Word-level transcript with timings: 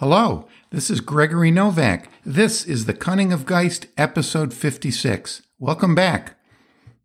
Hello, 0.00 0.46
this 0.70 0.90
is 0.90 1.00
Gregory 1.00 1.50
Novak. 1.50 2.08
This 2.24 2.64
is 2.64 2.84
The 2.84 2.94
Cunning 2.94 3.32
of 3.32 3.44
Geist, 3.44 3.88
episode 3.96 4.54
56. 4.54 5.42
Welcome 5.58 5.96
back. 5.96 6.36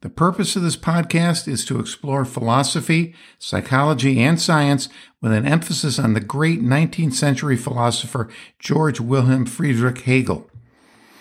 The 0.01 0.11
purpose 0.11 0.55
of 0.55 0.61
this 0.61 0.77
podcast 0.77 1.47
is 1.47 1.65
to 1.65 1.79
explore 1.79 2.23
philosophy, 2.23 3.15
psychology, 3.39 4.21
and 4.21 4.39
science 4.39 4.89
with 5.21 5.31
an 5.31 5.47
emphasis 5.47 5.97
on 5.97 6.13
the 6.13 6.19
great 6.19 6.61
19th 6.61 7.13
century 7.15 7.57
philosopher 7.57 8.29
George 8.59 8.99
Wilhelm 8.99 9.47
Friedrich 9.47 10.01
Hegel. 10.01 10.47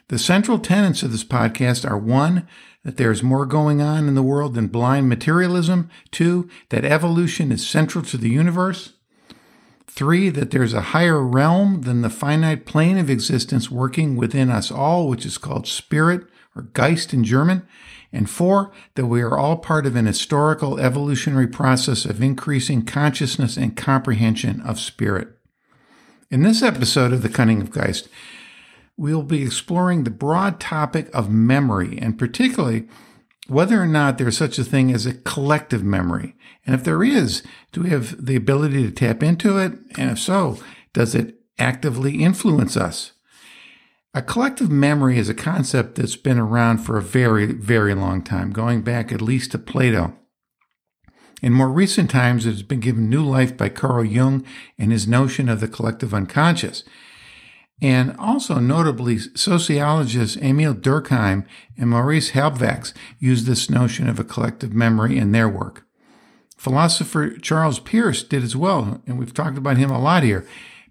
The 0.08 0.18
central 0.18 0.58
tenets 0.58 1.02
of 1.02 1.10
this 1.10 1.24
podcast 1.24 1.90
are 1.90 1.96
one, 1.96 2.46
that 2.84 2.98
there 2.98 3.10
is 3.10 3.22
more 3.22 3.46
going 3.46 3.80
on 3.80 4.08
in 4.08 4.14
the 4.14 4.22
world 4.22 4.52
than 4.52 4.66
blind 4.66 5.08
materialism, 5.08 5.88
two, 6.10 6.50
that 6.68 6.84
evolution 6.84 7.50
is 7.50 7.66
central 7.66 8.04
to 8.04 8.18
the 8.18 8.28
universe, 8.28 8.92
Three, 9.94 10.30
that 10.30 10.52
there's 10.52 10.72
a 10.72 10.80
higher 10.80 11.20
realm 11.20 11.82
than 11.82 12.00
the 12.00 12.08
finite 12.08 12.64
plane 12.64 12.96
of 12.96 13.10
existence 13.10 13.70
working 13.70 14.16
within 14.16 14.50
us 14.50 14.70
all, 14.70 15.06
which 15.06 15.26
is 15.26 15.36
called 15.36 15.66
spirit 15.66 16.22
or 16.56 16.62
Geist 16.62 17.12
in 17.12 17.24
German. 17.24 17.66
And 18.10 18.28
four, 18.28 18.72
that 18.94 19.04
we 19.04 19.20
are 19.20 19.36
all 19.36 19.58
part 19.58 19.84
of 19.84 19.94
an 19.94 20.06
historical 20.06 20.80
evolutionary 20.80 21.46
process 21.46 22.06
of 22.06 22.22
increasing 22.22 22.86
consciousness 22.86 23.58
and 23.58 23.76
comprehension 23.76 24.62
of 24.62 24.80
spirit. 24.80 25.36
In 26.30 26.42
this 26.42 26.62
episode 26.62 27.12
of 27.12 27.20
The 27.20 27.28
Cunning 27.28 27.60
of 27.60 27.70
Geist, 27.70 28.08
we'll 28.96 29.22
be 29.22 29.42
exploring 29.42 30.04
the 30.04 30.10
broad 30.10 30.58
topic 30.58 31.10
of 31.12 31.30
memory 31.30 31.98
and 31.98 32.18
particularly 32.18 32.88
whether 33.48 33.80
or 33.80 33.86
not 33.86 34.18
there's 34.18 34.36
such 34.36 34.58
a 34.58 34.64
thing 34.64 34.92
as 34.92 35.06
a 35.06 35.14
collective 35.14 35.82
memory. 35.82 36.36
And 36.64 36.74
if 36.74 36.84
there 36.84 37.02
is, 37.02 37.42
do 37.72 37.82
we 37.82 37.90
have 37.90 38.24
the 38.24 38.36
ability 38.36 38.82
to 38.84 38.90
tap 38.90 39.22
into 39.22 39.58
it? 39.58 39.72
And 39.96 40.10
if 40.10 40.18
so, 40.18 40.58
does 40.92 41.14
it 41.14 41.40
actively 41.58 42.22
influence 42.22 42.76
us? 42.76 43.12
A 44.14 44.22
collective 44.22 44.70
memory 44.70 45.18
is 45.18 45.28
a 45.28 45.34
concept 45.34 45.94
that's 45.94 46.16
been 46.16 46.38
around 46.38 46.78
for 46.78 46.98
a 46.98 47.02
very, 47.02 47.46
very 47.46 47.94
long 47.94 48.22
time, 48.22 48.50
going 48.50 48.82
back 48.82 49.10
at 49.10 49.22
least 49.22 49.52
to 49.52 49.58
Plato. 49.58 50.14
In 51.40 51.52
more 51.52 51.70
recent 51.70 52.10
times, 52.10 52.46
it 52.46 52.52
has 52.52 52.62
been 52.62 52.80
given 52.80 53.08
new 53.08 53.24
life 53.24 53.56
by 53.56 53.68
Carl 53.68 54.04
Jung 54.04 54.44
and 54.78 54.92
his 54.92 55.08
notion 55.08 55.48
of 55.48 55.60
the 55.60 55.66
collective 55.66 56.14
unconscious. 56.14 56.84
And 57.82 58.16
also 58.16 58.60
notably, 58.60 59.18
sociologists 59.34 60.36
Emil 60.36 60.72
Durkheim 60.72 61.44
and 61.76 61.90
Maurice 61.90 62.30
Halbwachs 62.30 62.94
used 63.18 63.44
this 63.44 63.68
notion 63.68 64.08
of 64.08 64.20
a 64.20 64.24
collective 64.24 64.72
memory 64.72 65.18
in 65.18 65.32
their 65.32 65.48
work. 65.48 65.84
Philosopher 66.56 67.36
Charles 67.38 67.80
Peirce 67.80 68.22
did 68.22 68.44
as 68.44 68.54
well, 68.54 69.02
and 69.04 69.18
we've 69.18 69.34
talked 69.34 69.58
about 69.58 69.78
him 69.78 69.90
a 69.90 70.00
lot 70.00 70.22
here. 70.22 70.46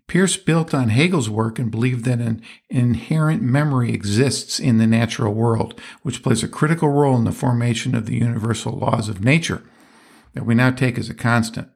Peirce 0.08 0.36
built 0.36 0.74
on 0.74 0.90
Hegel's 0.90 1.30
work 1.30 1.58
and 1.58 1.72
believed 1.72 2.04
that 2.04 2.20
an 2.20 2.42
inherent 2.70 3.42
memory 3.42 3.94
exists 3.94 4.60
in 4.60 4.78
the 4.78 4.86
natural 4.86 5.34
world, 5.34 5.80
which 6.04 6.22
plays 6.22 6.44
a 6.44 6.50
critical 6.50 6.90
role 6.90 7.16
in 7.16 7.24
the 7.24 7.32
formation 7.32 7.96
of 7.96 8.06
the 8.06 8.18
universal 8.18 8.74
laws 8.74 9.08
of 9.08 9.24
nature 9.24 9.64
that 10.34 10.46
we 10.46 10.56
now 10.56 10.72
take 10.72 11.00
as 11.00 11.10
a 11.10 11.14
constant. 11.14 11.70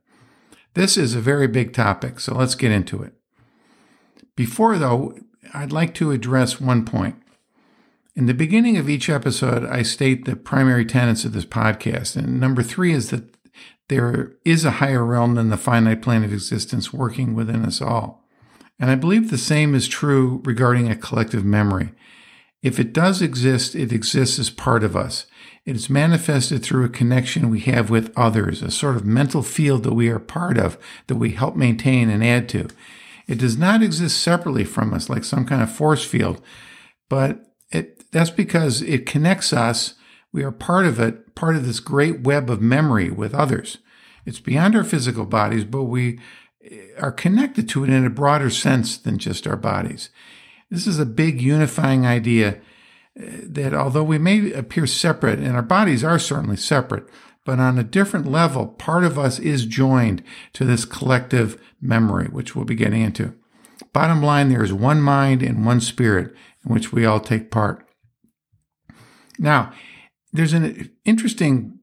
This 0.73 0.97
is 0.97 1.16
a 1.16 1.21
very 1.21 1.47
big 1.47 1.71
topic, 1.71 2.19
so 2.19 2.36
let's 2.36 2.55
get 2.55 2.73
into 2.73 3.02
it. 3.02 3.13
Before, 4.36 4.78
though, 4.78 5.17
I'd 5.53 5.72
like 5.72 5.94
to 5.95 6.11
address 6.11 6.59
one 6.59 6.86
point. 6.86 7.16
In 8.16 8.25
the 8.25 8.33
beginning 8.33 8.77
of 8.77 8.89
each 8.89 9.09
episode, 9.09 9.66
I 9.66 9.81
state 9.81 10.25
the 10.25 10.36
primary 10.36 10.86
tenets 10.86 11.25
of 11.25 11.33
this 11.33 11.45
podcast. 11.45 12.16
And 12.16 12.39
number 12.39 12.64
three 12.64 12.94
is 12.94 13.09
that 13.09 13.36
there 13.88 14.33
is 14.44 14.66
a 14.66 14.72
higher 14.72 15.03
realm 15.03 15.36
than 15.36 15.50
the 15.50 15.58
finite 15.58 16.02
plane 16.02 16.23
of 16.23 16.33
existence 16.33 16.92
working 16.92 17.36
within 17.36 17.66
us 17.66 17.81
all. 17.81 18.23
And 18.80 18.89
I 18.89 18.95
believe 18.95 19.30
the 19.30 19.38
same 19.38 19.75
is 19.75 19.88
true 19.88 20.42
regarding 20.44 20.89
a 20.89 20.95
collective 20.95 21.45
memory. 21.45 21.92
If 22.61 22.80
it 22.80 22.94
does 22.94 23.22
exist, 23.22 23.75
it 23.75 23.94
exists 23.94 24.39
as 24.39 24.49
part 24.49 24.83
of 24.83 24.95
us. 24.95 25.27
It 25.65 25.76
is 25.76 25.89
manifested 25.89 26.64
through 26.64 26.83
a 26.86 26.89
connection 26.89 27.49
we 27.49 27.60
have 27.61 27.89
with 27.89 28.11
others, 28.17 28.61
a 28.61 28.71
sort 28.71 28.95
of 28.95 29.05
mental 29.05 29.43
field 29.43 29.83
that 29.83 29.93
we 29.93 30.10
are 30.10 30.20
part 30.20 30.58
of, 30.58 30.77
that 31.08 31.15
we 31.15 31.31
help 31.31 31.55
maintain 31.55 32.10
and 32.10 32.23
add 32.23 32.49
to. 32.49 32.67
It 33.27 33.39
does 33.39 33.58
not 33.58 33.81
exist 33.81 34.21
separately 34.21 34.63
from 34.63 34.93
us 34.93 35.09
like 35.09 35.23
some 35.23 35.45
kind 35.45 35.63
of 35.63 35.71
force 35.71 36.03
field, 36.05 36.41
but 37.09 37.41
it, 37.71 38.11
that's 38.11 38.30
because 38.30 38.81
it 38.81 39.05
connects 39.05 39.52
us. 39.52 39.95
We 40.31 40.43
are 40.43 40.52
part 40.52 40.86
of 40.86 40.99
it, 40.99 41.33
part 41.36 41.55
of 41.55 41.65
this 41.65 41.80
great 41.80 42.21
web 42.21 42.49
of 42.49 42.61
memory 42.61 43.09
with 43.09 43.33
others. 43.33 43.80
It's 44.25 44.39
beyond 44.39 44.75
our 44.75 44.83
physical 44.83 45.25
bodies, 45.25 45.63
but 45.63 45.83
we 45.83 46.19
are 46.99 47.11
connected 47.11 47.69
to 47.69 47.83
it 47.83 47.89
in 47.89 48.05
a 48.05 48.09
broader 48.09 48.49
sense 48.49 48.97
than 48.97 49.17
just 49.17 49.47
our 49.47 49.55
bodies. 49.55 50.09
This 50.69 50.87
is 50.87 50.99
a 50.99 51.05
big 51.05 51.42
unifying 51.42 52.05
idea 52.05 52.59
uh, 53.19 53.25
that 53.43 53.73
although 53.73 54.03
we 54.03 54.17
may 54.17 54.52
appear 54.52 54.87
separate, 54.87 55.39
and 55.39 55.55
our 55.55 55.61
bodies 55.61 56.03
are 56.03 56.19
certainly 56.19 56.57
separate, 56.57 57.07
but 57.45 57.60
on 57.60 57.78
a 57.78 57.83
different 57.83 58.26
level, 58.26 58.67
part 58.67 59.04
of 59.04 59.17
us 59.17 59.39
is 59.39 59.66
joined 59.66 60.23
to 60.54 60.66
this 60.66 60.83
collective 60.83 61.61
memory, 61.80 62.28
which 62.28 62.56
we'll 62.56 62.66
be 62.66 62.76
getting 62.76 63.02
into. 63.02 63.36
Bottom 63.94 64.22
line, 64.22 64.50
there 64.50 64.64
is 64.64 64.73
one 64.73 65.02
mind 65.02 65.42
and 65.42 65.66
one 65.66 65.80
spirit 65.80 66.34
in 66.66 66.73
which 66.73 66.92
we 66.92 67.05
all 67.05 67.20
take 67.20 67.52
part. 67.52 67.88
Now, 69.38 69.72
there's 70.34 70.54
an 70.54 70.92
interesting 71.05 71.80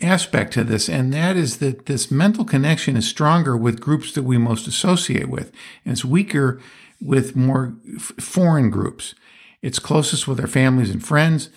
aspect 0.00 0.52
to 0.52 0.64
this, 0.64 0.88
and 0.88 1.12
that 1.12 1.36
is 1.36 1.58
that 1.58 1.86
this 1.86 2.10
mental 2.10 2.44
connection 2.44 2.96
is 2.96 3.08
stronger 3.08 3.56
with 3.56 3.80
groups 3.80 4.12
that 4.12 4.22
we 4.22 4.38
most 4.38 4.66
associate 4.66 5.28
with, 5.28 5.50
and 5.84 5.92
it's 5.92 6.04
weaker 6.04 6.60
with 7.00 7.34
more 7.34 7.76
foreign 8.18 8.70
groups. 8.70 9.14
It's 9.60 9.78
closest 9.78 10.28
with 10.28 10.40
our 10.40 10.46
families 10.46 10.90
and 10.90 11.04
friends, 11.04 11.50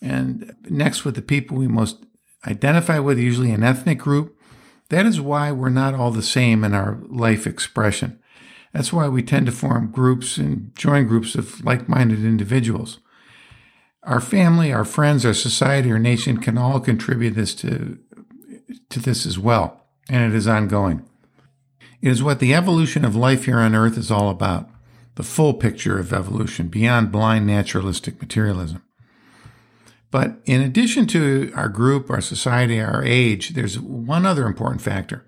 and 0.00 0.54
next 0.68 1.04
with 1.04 1.14
the 1.14 1.22
people 1.22 1.56
we 1.56 1.68
most 1.68 2.04
identify 2.46 2.98
with, 2.98 3.18
usually 3.18 3.50
an 3.50 3.62
ethnic 3.62 3.98
group. 3.98 4.38
That 4.90 5.06
is 5.06 5.20
why 5.20 5.50
we're 5.52 5.70
not 5.70 5.94
all 5.94 6.10
the 6.10 6.22
same 6.22 6.62
in 6.64 6.74
our 6.74 6.98
life 7.08 7.46
expression. 7.46 8.20
That's 8.72 8.92
why 8.92 9.08
we 9.08 9.22
tend 9.22 9.46
to 9.46 9.52
form 9.52 9.90
groups 9.90 10.36
and 10.36 10.74
join 10.76 11.06
groups 11.06 11.34
of 11.34 11.64
like 11.64 11.88
minded 11.88 12.24
individuals. 12.24 12.98
Our 14.02 14.20
family, 14.20 14.72
our 14.72 14.84
friends, 14.84 15.24
our 15.24 15.32
society, 15.32 15.90
our 15.90 15.98
nation 15.98 16.38
can 16.38 16.58
all 16.58 16.80
contribute 16.80 17.34
this 17.34 17.54
to, 17.56 17.98
to 18.90 19.00
this 19.00 19.24
as 19.24 19.38
well, 19.38 19.86
and 20.10 20.30
it 20.30 20.36
is 20.36 20.46
ongoing. 20.46 21.08
It 22.02 22.10
is 22.10 22.22
what 22.22 22.40
the 22.40 22.52
evolution 22.52 23.04
of 23.04 23.16
life 23.16 23.46
here 23.46 23.58
on 23.58 23.74
earth 23.74 23.96
is 23.96 24.10
all 24.10 24.28
about 24.28 24.68
the 25.14 25.22
full 25.22 25.54
picture 25.54 25.98
of 25.98 26.12
evolution 26.12 26.68
beyond 26.68 27.12
blind 27.12 27.46
naturalistic 27.46 28.20
materialism. 28.20 28.82
But 30.14 30.36
in 30.44 30.60
addition 30.60 31.08
to 31.08 31.52
our 31.56 31.68
group, 31.68 32.08
our 32.08 32.20
society, 32.20 32.80
our 32.80 33.02
age, 33.02 33.48
there's 33.48 33.80
one 33.80 34.24
other 34.24 34.46
important 34.46 34.80
factor. 34.80 35.24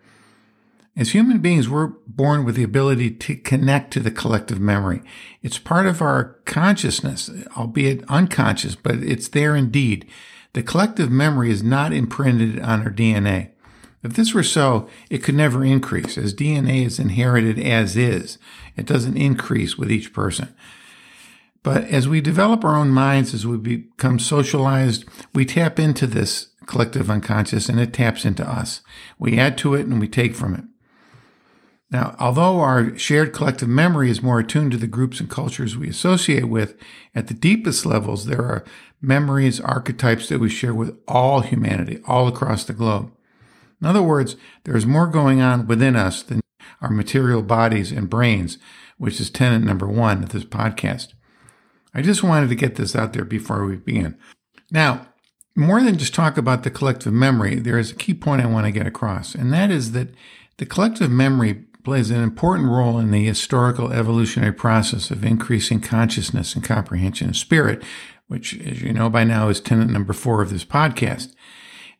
As 0.96 1.10
human 1.10 1.40
beings, 1.40 1.68
we're 1.68 1.88
born 2.06 2.44
with 2.44 2.54
the 2.54 2.62
ability 2.62 3.10
to 3.10 3.34
connect 3.34 3.92
to 3.94 4.00
the 4.00 4.12
collective 4.12 4.60
memory. 4.60 5.02
It's 5.42 5.58
part 5.58 5.86
of 5.86 6.00
our 6.00 6.36
consciousness, 6.44 7.28
albeit 7.56 8.08
unconscious, 8.08 8.76
but 8.76 9.02
it's 9.02 9.26
there 9.26 9.56
indeed. 9.56 10.06
The 10.52 10.62
collective 10.62 11.10
memory 11.10 11.50
is 11.50 11.64
not 11.64 11.92
imprinted 11.92 12.60
on 12.60 12.82
our 12.82 12.92
DNA. 12.92 13.50
If 14.04 14.14
this 14.14 14.34
were 14.34 14.44
so, 14.44 14.88
it 15.10 15.24
could 15.24 15.34
never 15.34 15.64
increase, 15.64 16.16
as 16.16 16.32
DNA 16.32 16.86
is 16.86 17.00
inherited 17.00 17.58
as 17.58 17.96
is. 17.96 18.38
It 18.76 18.86
doesn't 18.86 19.16
increase 19.16 19.76
with 19.76 19.90
each 19.90 20.12
person. 20.12 20.54
But 21.66 21.88
as 21.88 22.06
we 22.06 22.20
develop 22.20 22.64
our 22.64 22.76
own 22.76 22.90
minds, 22.90 23.34
as 23.34 23.44
we 23.44 23.56
become 23.56 24.20
socialized, 24.20 25.04
we 25.34 25.44
tap 25.44 25.80
into 25.80 26.06
this 26.06 26.50
collective 26.66 27.10
unconscious 27.10 27.68
and 27.68 27.80
it 27.80 27.92
taps 27.92 28.24
into 28.24 28.48
us. 28.48 28.82
We 29.18 29.36
add 29.36 29.58
to 29.58 29.74
it 29.74 29.84
and 29.84 29.98
we 29.98 30.06
take 30.06 30.36
from 30.36 30.54
it. 30.54 30.62
Now, 31.90 32.14
although 32.20 32.60
our 32.60 32.96
shared 32.96 33.32
collective 33.32 33.68
memory 33.68 34.10
is 34.10 34.22
more 34.22 34.38
attuned 34.38 34.70
to 34.70 34.76
the 34.76 34.86
groups 34.86 35.18
and 35.18 35.28
cultures 35.28 35.76
we 35.76 35.88
associate 35.88 36.48
with, 36.48 36.76
at 37.16 37.26
the 37.26 37.34
deepest 37.34 37.84
levels, 37.84 38.26
there 38.26 38.42
are 38.42 38.64
memories, 39.02 39.58
archetypes 39.58 40.28
that 40.28 40.38
we 40.38 40.48
share 40.48 40.72
with 40.72 40.96
all 41.08 41.40
humanity, 41.40 42.00
all 42.06 42.28
across 42.28 42.62
the 42.62 42.74
globe. 42.74 43.10
In 43.80 43.88
other 43.88 44.04
words, 44.04 44.36
there 44.62 44.76
is 44.76 44.86
more 44.86 45.08
going 45.08 45.40
on 45.40 45.66
within 45.66 45.96
us 45.96 46.22
than 46.22 46.42
our 46.80 46.90
material 46.90 47.42
bodies 47.42 47.90
and 47.90 48.08
brains, 48.08 48.56
which 48.98 49.20
is 49.20 49.30
tenet 49.30 49.62
number 49.62 49.88
one 49.88 50.22
of 50.22 50.28
this 50.28 50.44
podcast. 50.44 51.14
I 51.96 52.02
just 52.02 52.22
wanted 52.22 52.50
to 52.50 52.54
get 52.54 52.74
this 52.74 52.94
out 52.94 53.14
there 53.14 53.24
before 53.24 53.64
we 53.64 53.76
begin. 53.76 54.18
Now, 54.70 55.08
more 55.56 55.82
than 55.82 55.96
just 55.96 56.12
talk 56.12 56.36
about 56.36 56.62
the 56.62 56.70
collective 56.70 57.14
memory, 57.14 57.54
there 57.54 57.78
is 57.78 57.90
a 57.90 57.94
key 57.94 58.12
point 58.12 58.42
I 58.42 58.46
want 58.46 58.66
to 58.66 58.70
get 58.70 58.86
across, 58.86 59.34
and 59.34 59.50
that 59.54 59.70
is 59.70 59.92
that 59.92 60.10
the 60.58 60.66
collective 60.66 61.10
memory 61.10 61.54
plays 61.84 62.10
an 62.10 62.22
important 62.22 62.68
role 62.68 62.98
in 62.98 63.12
the 63.12 63.24
historical 63.24 63.92
evolutionary 63.94 64.52
process 64.52 65.10
of 65.10 65.24
increasing 65.24 65.80
consciousness 65.80 66.54
and 66.54 66.62
comprehension 66.62 67.30
of 67.30 67.36
spirit, 67.36 67.82
which, 68.26 68.60
as 68.60 68.82
you 68.82 68.92
know 68.92 69.08
by 69.08 69.24
now, 69.24 69.48
is 69.48 69.58
tenant 69.58 69.90
number 69.90 70.12
four 70.12 70.42
of 70.42 70.50
this 70.50 70.66
podcast. 70.66 71.32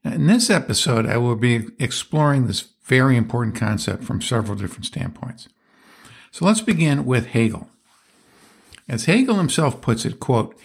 In 0.04 0.26
this 0.26 0.50
episode, 0.50 1.06
I 1.06 1.16
will 1.16 1.36
be 1.36 1.68
exploring 1.78 2.46
this 2.46 2.68
very 2.84 3.16
important 3.16 3.56
concept 3.56 4.04
from 4.04 4.20
several 4.20 4.58
different 4.58 4.84
standpoints. 4.84 5.48
So 6.32 6.44
let's 6.44 6.60
begin 6.60 7.06
with 7.06 7.28
Hegel. 7.28 7.70
As 8.88 9.06
Hegel 9.06 9.36
himself 9.36 9.80
puts 9.80 10.04
it, 10.04 10.20
quote, 10.20 10.56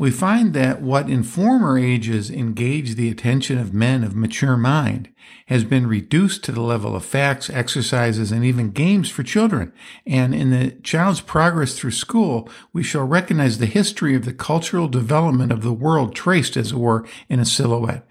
we 0.00 0.10
find 0.10 0.54
that 0.54 0.80
what 0.80 1.10
in 1.10 1.22
former 1.22 1.78
ages 1.78 2.30
engaged 2.30 2.96
the 2.96 3.10
attention 3.10 3.58
of 3.58 3.74
men 3.74 4.02
of 4.02 4.16
mature 4.16 4.56
mind 4.56 5.10
has 5.48 5.62
been 5.62 5.86
reduced 5.86 6.42
to 6.44 6.52
the 6.52 6.62
level 6.62 6.96
of 6.96 7.04
facts, 7.04 7.50
exercises, 7.50 8.32
and 8.32 8.42
even 8.42 8.70
games 8.70 9.10
for 9.10 9.22
children. 9.22 9.74
And 10.06 10.34
in 10.34 10.48
the 10.48 10.70
child's 10.82 11.20
progress 11.20 11.78
through 11.78 11.90
school, 11.90 12.48
we 12.72 12.82
shall 12.82 13.04
recognize 13.04 13.58
the 13.58 13.66
history 13.66 14.14
of 14.14 14.24
the 14.24 14.32
cultural 14.32 14.88
development 14.88 15.52
of 15.52 15.60
the 15.60 15.74
world 15.74 16.14
traced, 16.14 16.56
as 16.56 16.72
it 16.72 16.78
were, 16.78 17.06
in 17.28 17.38
a 17.38 17.44
silhouette. 17.44 18.08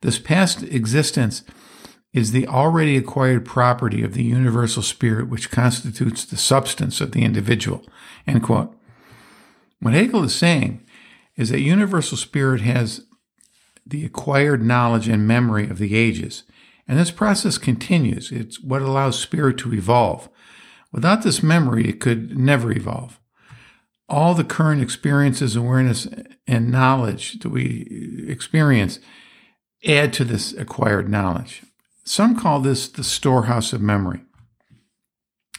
This 0.00 0.20
past 0.20 0.62
existence 0.62 1.42
is 2.12 2.30
the 2.30 2.46
already 2.46 2.96
acquired 2.96 3.44
property 3.44 4.04
of 4.04 4.14
the 4.14 4.22
universal 4.22 4.82
spirit 4.82 5.28
which 5.28 5.50
constitutes 5.50 6.24
the 6.24 6.36
substance 6.36 7.00
of 7.00 7.10
the 7.10 7.24
individual. 7.24 7.84
End 8.28 8.44
quote. 8.44 8.72
What 9.82 9.94
Hegel 9.94 10.22
is 10.22 10.32
saying 10.32 10.86
is 11.36 11.48
that 11.48 11.60
universal 11.60 12.16
spirit 12.16 12.60
has 12.60 13.04
the 13.84 14.04
acquired 14.04 14.62
knowledge 14.62 15.08
and 15.08 15.26
memory 15.26 15.68
of 15.68 15.78
the 15.78 15.96
ages. 15.96 16.44
And 16.86 16.96
this 16.96 17.10
process 17.10 17.58
continues. 17.58 18.30
It's 18.30 18.62
what 18.62 18.80
allows 18.80 19.18
spirit 19.18 19.58
to 19.58 19.74
evolve. 19.74 20.28
Without 20.92 21.24
this 21.24 21.42
memory, 21.42 21.88
it 21.88 21.98
could 21.98 22.38
never 22.38 22.70
evolve. 22.70 23.18
All 24.08 24.34
the 24.34 24.44
current 24.44 24.82
experiences, 24.82 25.56
awareness, 25.56 26.06
and 26.46 26.70
knowledge 26.70 27.40
that 27.40 27.48
we 27.48 28.24
experience 28.28 29.00
add 29.84 30.12
to 30.12 30.24
this 30.24 30.52
acquired 30.52 31.08
knowledge. 31.08 31.62
Some 32.04 32.38
call 32.38 32.60
this 32.60 32.86
the 32.86 33.02
storehouse 33.02 33.72
of 33.72 33.80
memory. 33.80 34.20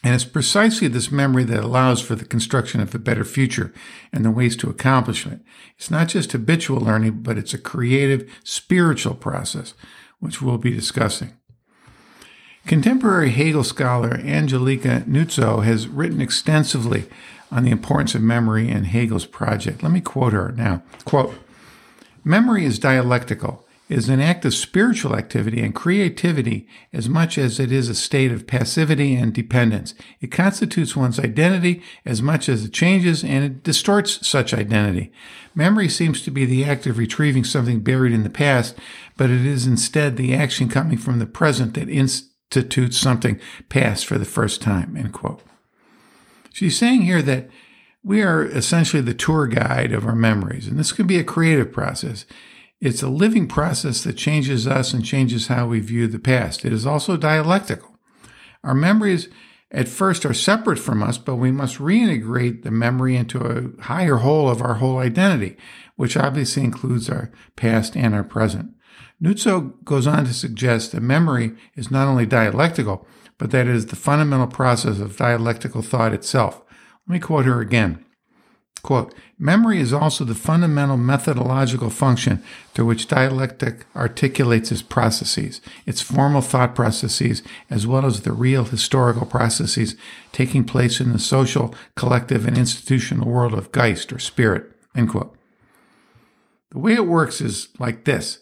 And 0.03 0.13
it's 0.13 0.25
precisely 0.25 0.89
this 0.89 1.11
memory 1.11 1.45
that 1.45 1.63
allows 1.63 2.01
for 2.01 2.15
the 2.15 2.25
construction 2.25 2.81
of 2.81 2.93
a 2.93 2.99
better 2.99 3.23
future 3.23 3.73
and 4.11 4.25
the 4.25 4.31
ways 4.31 4.57
to 4.57 4.69
accomplish 4.69 5.25
it. 5.25 5.39
It's 5.77 5.89
not 5.89 6.09
just 6.09 6.33
habitual 6.33 6.81
learning, 6.81 7.21
but 7.21 7.37
it's 7.37 7.53
a 7.53 7.57
creative, 7.57 8.29
spiritual 8.43 9.15
process, 9.15 9.73
which 10.19 10.41
we'll 10.41 10.57
be 10.57 10.71
discussing. 10.71 11.37
Contemporary 12.65 13.31
Hegel 13.31 13.63
scholar 13.63 14.15
Angelica 14.15 15.03
Nuzzo 15.07 15.63
has 15.63 15.87
written 15.87 16.21
extensively 16.21 17.05
on 17.51 17.63
the 17.63 17.71
importance 17.71 18.15
of 18.15 18.21
memory 18.21 18.69
in 18.69 18.85
Hegel's 18.85 19.25
project. 19.25 19.83
Let 19.83 19.91
me 19.91 20.01
quote 20.01 20.33
her 20.33 20.51
now. 20.51 20.83
Quote, 21.05 21.35
Memory 22.25 22.65
is 22.65 22.79
dialectical 22.79 23.65
is 23.89 24.09
an 24.09 24.21
act 24.21 24.45
of 24.45 24.53
spiritual 24.53 25.15
activity 25.15 25.61
and 25.61 25.75
creativity 25.75 26.67
as 26.93 27.09
much 27.09 27.37
as 27.37 27.59
it 27.59 27.71
is 27.71 27.89
a 27.89 27.95
state 27.95 28.31
of 28.31 28.47
passivity 28.47 29.13
and 29.13 29.33
dependence. 29.33 29.93
It 30.21 30.31
constitutes 30.31 30.95
one's 30.95 31.19
identity 31.19 31.83
as 32.05 32.21
much 32.21 32.47
as 32.47 32.63
it 32.63 32.73
changes 32.73 33.23
and 33.23 33.43
it 33.43 33.63
distorts 33.63 34.25
such 34.25 34.53
identity. 34.53 35.11
Memory 35.53 35.89
seems 35.89 36.21
to 36.23 36.31
be 36.31 36.45
the 36.45 36.63
act 36.63 36.87
of 36.87 36.97
retrieving 36.97 37.43
something 37.43 37.81
buried 37.81 38.13
in 38.13 38.23
the 38.23 38.29
past, 38.29 38.77
but 39.17 39.29
it 39.29 39.45
is 39.45 39.67
instead 39.67 40.15
the 40.15 40.33
action 40.33 40.69
coming 40.69 40.97
from 40.97 41.19
the 41.19 41.25
present 41.25 41.73
that 41.73 41.89
institutes 41.89 42.97
something 42.97 43.39
past 43.69 44.05
for 44.05 44.17
the 44.17 44.25
first 44.25 44.61
time. 44.61 44.95
End 44.95 45.13
quote. 45.13 45.41
She's 46.53 46.77
saying 46.77 47.01
here 47.01 47.21
that 47.21 47.49
we 48.03 48.21
are 48.21 48.45
essentially 48.45 49.01
the 49.01 49.13
tour 49.13 49.47
guide 49.47 49.91
of 49.91 50.05
our 50.05 50.15
memories, 50.15 50.67
and 50.67 50.77
this 50.77 50.91
can 50.91 51.07
be 51.07 51.17
a 51.17 51.23
creative 51.23 51.71
process. 51.71 52.25
It's 52.83 53.01
a 53.01 53.07
living 53.07 53.47
process 53.47 54.03
that 54.03 54.17
changes 54.17 54.67
us 54.67 54.93
and 54.93 55.05
changes 55.05 55.47
how 55.47 55.67
we 55.67 55.79
view 55.79 56.05
the 56.05 56.19
past. 56.19 56.65
It 56.65 56.73
is 56.73 56.85
also 56.85 57.15
dialectical. 57.15 57.97
Our 58.61 58.73
memories 58.73 59.29
at 59.71 59.87
first 59.87 60.25
are 60.25 60.33
separate 60.33 60.79
from 60.79 61.01
us, 61.01 61.17
but 61.17 61.37
we 61.37 61.49
must 61.49 61.77
reintegrate 61.77 62.63
the 62.63 62.71
memory 62.71 63.15
into 63.15 63.39
a 63.39 63.81
higher 63.83 64.17
whole 64.17 64.49
of 64.49 64.61
our 64.61 64.73
whole 64.73 64.97
identity, 64.97 65.55
which 65.95 66.17
obviously 66.17 66.65
includes 66.65 67.09
our 67.09 67.31
past 67.55 67.95
and 67.95 68.13
our 68.13 68.25
present. 68.25 68.71
Nuzzo 69.23 69.81
goes 69.85 70.05
on 70.05 70.25
to 70.25 70.33
suggest 70.33 70.91
that 70.91 70.99
memory 70.99 71.53
is 71.75 71.89
not 71.89 72.09
only 72.09 72.25
dialectical, 72.25 73.07
but 73.37 73.51
that 73.51 73.65
it 73.65 73.73
is 73.73 73.85
the 73.85 73.95
fundamental 73.95 74.47
process 74.47 74.99
of 74.99 75.15
dialectical 75.15 75.81
thought 75.81 76.11
itself. 76.11 76.61
Let 77.07 77.13
me 77.13 77.19
quote 77.21 77.45
her 77.45 77.61
again. 77.61 78.03
Quote, 78.83 79.15
memory 79.39 79.79
is 79.79 79.93
also 79.93 80.25
the 80.25 80.35
fundamental 80.35 80.97
methodological 80.97 81.89
function 81.89 82.43
through 82.73 82.85
which 82.85 83.07
dialectic 83.07 83.85
articulates 83.95 84.73
its 84.73 84.81
processes, 84.81 85.61
its 85.85 86.01
formal 86.01 86.41
thought 86.41 86.75
processes, 86.75 87.43
as 87.69 87.87
well 87.87 88.05
as 88.05 88.21
the 88.21 88.33
real 88.33 88.65
historical 88.65 89.25
processes 89.25 89.95
taking 90.33 90.65
place 90.65 90.99
in 90.99 91.13
the 91.13 91.19
social, 91.19 91.73
collective, 91.95 92.45
and 92.45 92.57
institutional 92.57 93.29
world 93.29 93.53
of 93.53 93.71
Geist 93.71 94.11
or 94.11 94.19
spirit. 94.19 94.69
End 94.93 95.09
quote. 95.09 95.33
The 96.71 96.79
way 96.79 96.93
it 96.93 97.07
works 97.07 97.39
is 97.39 97.69
like 97.79 98.03
this. 98.03 98.39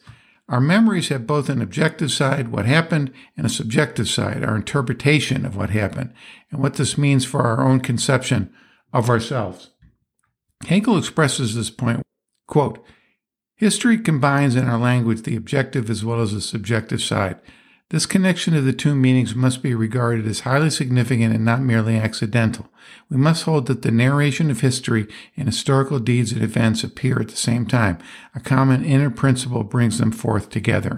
Our 0.50 0.60
memories 0.60 1.10
have 1.10 1.28
both 1.28 1.50
an 1.50 1.62
objective 1.62 2.12
side, 2.12 2.48
what 2.48 2.66
happened, 2.66 3.14
and 3.38 3.46
a 3.46 3.50
subjective 3.50 4.10
side, 4.10 4.44
our 4.44 4.56
interpretation 4.56 5.46
of 5.46 5.56
what 5.56 5.70
happened, 5.70 6.14
and 6.50 6.60
what 6.60 6.74
this 6.74 6.98
means 6.98 7.26
for 7.26 7.44
our 7.44 7.64
own 7.64 7.80
conception 7.80 8.52
of 8.92 9.08
ourselves. 9.08 9.71
Hegel 10.68 10.98
expresses 10.98 11.56
this 11.56 11.70
point, 11.70 12.02
quote, 12.48 12.84
History 13.56 13.98
combines 14.00 14.56
in 14.56 14.68
our 14.68 14.80
language 14.80 15.22
the 15.22 15.36
objective 15.36 15.90
as 15.90 16.04
well 16.04 16.20
as 16.22 16.34
the 16.34 16.42
subjective 16.42 17.02
side. 17.02 17.40
This 17.90 18.06
connection 18.06 18.56
of 18.56 18.64
the 18.64 18.74
two 18.74 18.96
meanings 18.96 19.36
must 19.36 19.62
be 19.62 19.76
regarded 19.76 20.26
as 20.26 20.40
highly 20.40 20.70
significant 20.70 21.36
and 21.36 21.44
not 21.44 21.62
merely 21.62 21.98
accidental. 21.98 22.70
We 23.10 23.18
must 23.18 23.44
hold 23.44 23.68
that 23.68 23.82
the 23.82 23.92
narration 23.92 24.50
of 24.50 24.62
history 24.62 25.08
and 25.36 25.48
historical 25.48 26.00
deeds 26.00 26.32
and 26.32 26.42
events 26.42 26.86
appear 26.86 27.20
at 27.20 27.28
the 27.28 27.36
same 27.36 27.66
time. 27.66 27.98
A 28.34 28.40
common 28.40 28.86
inner 28.86 29.10
principle 29.10 29.64
brings 29.64 29.98
them 29.98 30.14
forth 30.14 30.50
together. 30.50 30.98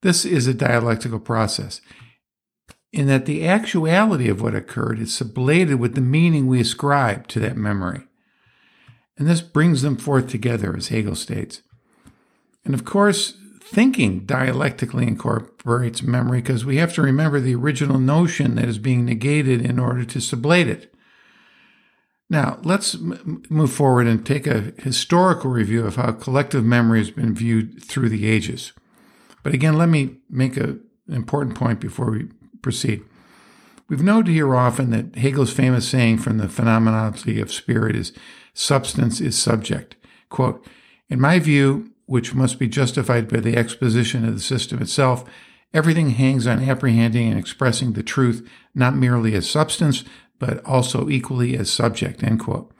This 0.00 0.24
is 0.24 0.46
a 0.46 0.54
dialectical 0.54 1.20
process 1.20 1.82
in 2.94 3.08
that 3.08 3.26
the 3.26 3.46
actuality 3.46 4.28
of 4.28 4.40
what 4.40 4.54
occurred 4.54 5.00
is 5.00 5.10
sublated 5.10 5.78
with 5.78 5.96
the 5.96 6.00
meaning 6.00 6.46
we 6.46 6.60
ascribe 6.60 7.26
to 7.26 7.40
that 7.40 7.56
memory. 7.56 8.06
And 9.18 9.26
this 9.26 9.40
brings 9.40 9.82
them 9.82 9.96
forth 9.96 10.28
together, 10.28 10.76
as 10.76 10.88
Hegel 10.88 11.16
states. 11.16 11.62
And 12.64 12.72
of 12.72 12.84
course, 12.84 13.36
thinking 13.60 14.20
dialectically 14.20 15.08
incorporates 15.08 16.04
memory 16.04 16.40
because 16.40 16.64
we 16.64 16.76
have 16.76 16.94
to 16.94 17.02
remember 17.02 17.40
the 17.40 17.56
original 17.56 17.98
notion 17.98 18.54
that 18.54 18.68
is 18.68 18.78
being 18.78 19.04
negated 19.04 19.60
in 19.60 19.80
order 19.80 20.04
to 20.04 20.18
sublate 20.20 20.66
it. 20.66 20.94
Now, 22.30 22.58
let's 22.62 22.94
m- 22.94 23.42
move 23.50 23.72
forward 23.72 24.06
and 24.06 24.24
take 24.24 24.46
a 24.46 24.72
historical 24.78 25.50
review 25.50 25.84
of 25.84 25.96
how 25.96 26.12
collective 26.12 26.64
memory 26.64 27.00
has 27.00 27.10
been 27.10 27.34
viewed 27.34 27.82
through 27.82 28.08
the 28.08 28.26
ages. 28.26 28.72
But 29.42 29.52
again, 29.52 29.76
let 29.76 29.88
me 29.88 30.18
make 30.30 30.56
an 30.56 30.80
important 31.08 31.56
point 31.56 31.80
before 31.80 32.12
we 32.12 32.28
proceed. 32.64 33.04
We've 33.88 34.02
noted 34.02 34.32
here 34.32 34.56
often 34.56 34.90
that 34.90 35.16
Hegel's 35.16 35.52
famous 35.52 35.86
saying 35.86 36.18
from 36.18 36.38
the 36.38 36.48
phenomenology 36.48 37.40
of 37.40 37.52
spirit 37.52 37.94
is 37.94 38.12
substance 38.54 39.20
is 39.20 39.38
subject. 39.38 39.94
Quote, 40.30 40.66
in 41.10 41.20
my 41.20 41.38
view, 41.38 41.92
which 42.06 42.34
must 42.34 42.58
be 42.58 42.66
justified 42.66 43.28
by 43.28 43.40
the 43.40 43.56
exposition 43.56 44.26
of 44.26 44.34
the 44.34 44.40
system 44.40 44.80
itself, 44.80 45.28
everything 45.74 46.10
hangs 46.10 46.46
on 46.46 46.68
apprehending 46.68 47.28
and 47.28 47.38
expressing 47.38 47.92
the 47.92 48.02
truth 48.02 48.48
not 48.74 48.96
merely 48.96 49.34
as 49.34 49.48
substance, 49.48 50.02
but 50.38 50.64
also 50.64 51.10
equally 51.10 51.56
as 51.56 51.70
subject, 51.70 52.22
end 52.22 52.40
quote. 52.40 52.72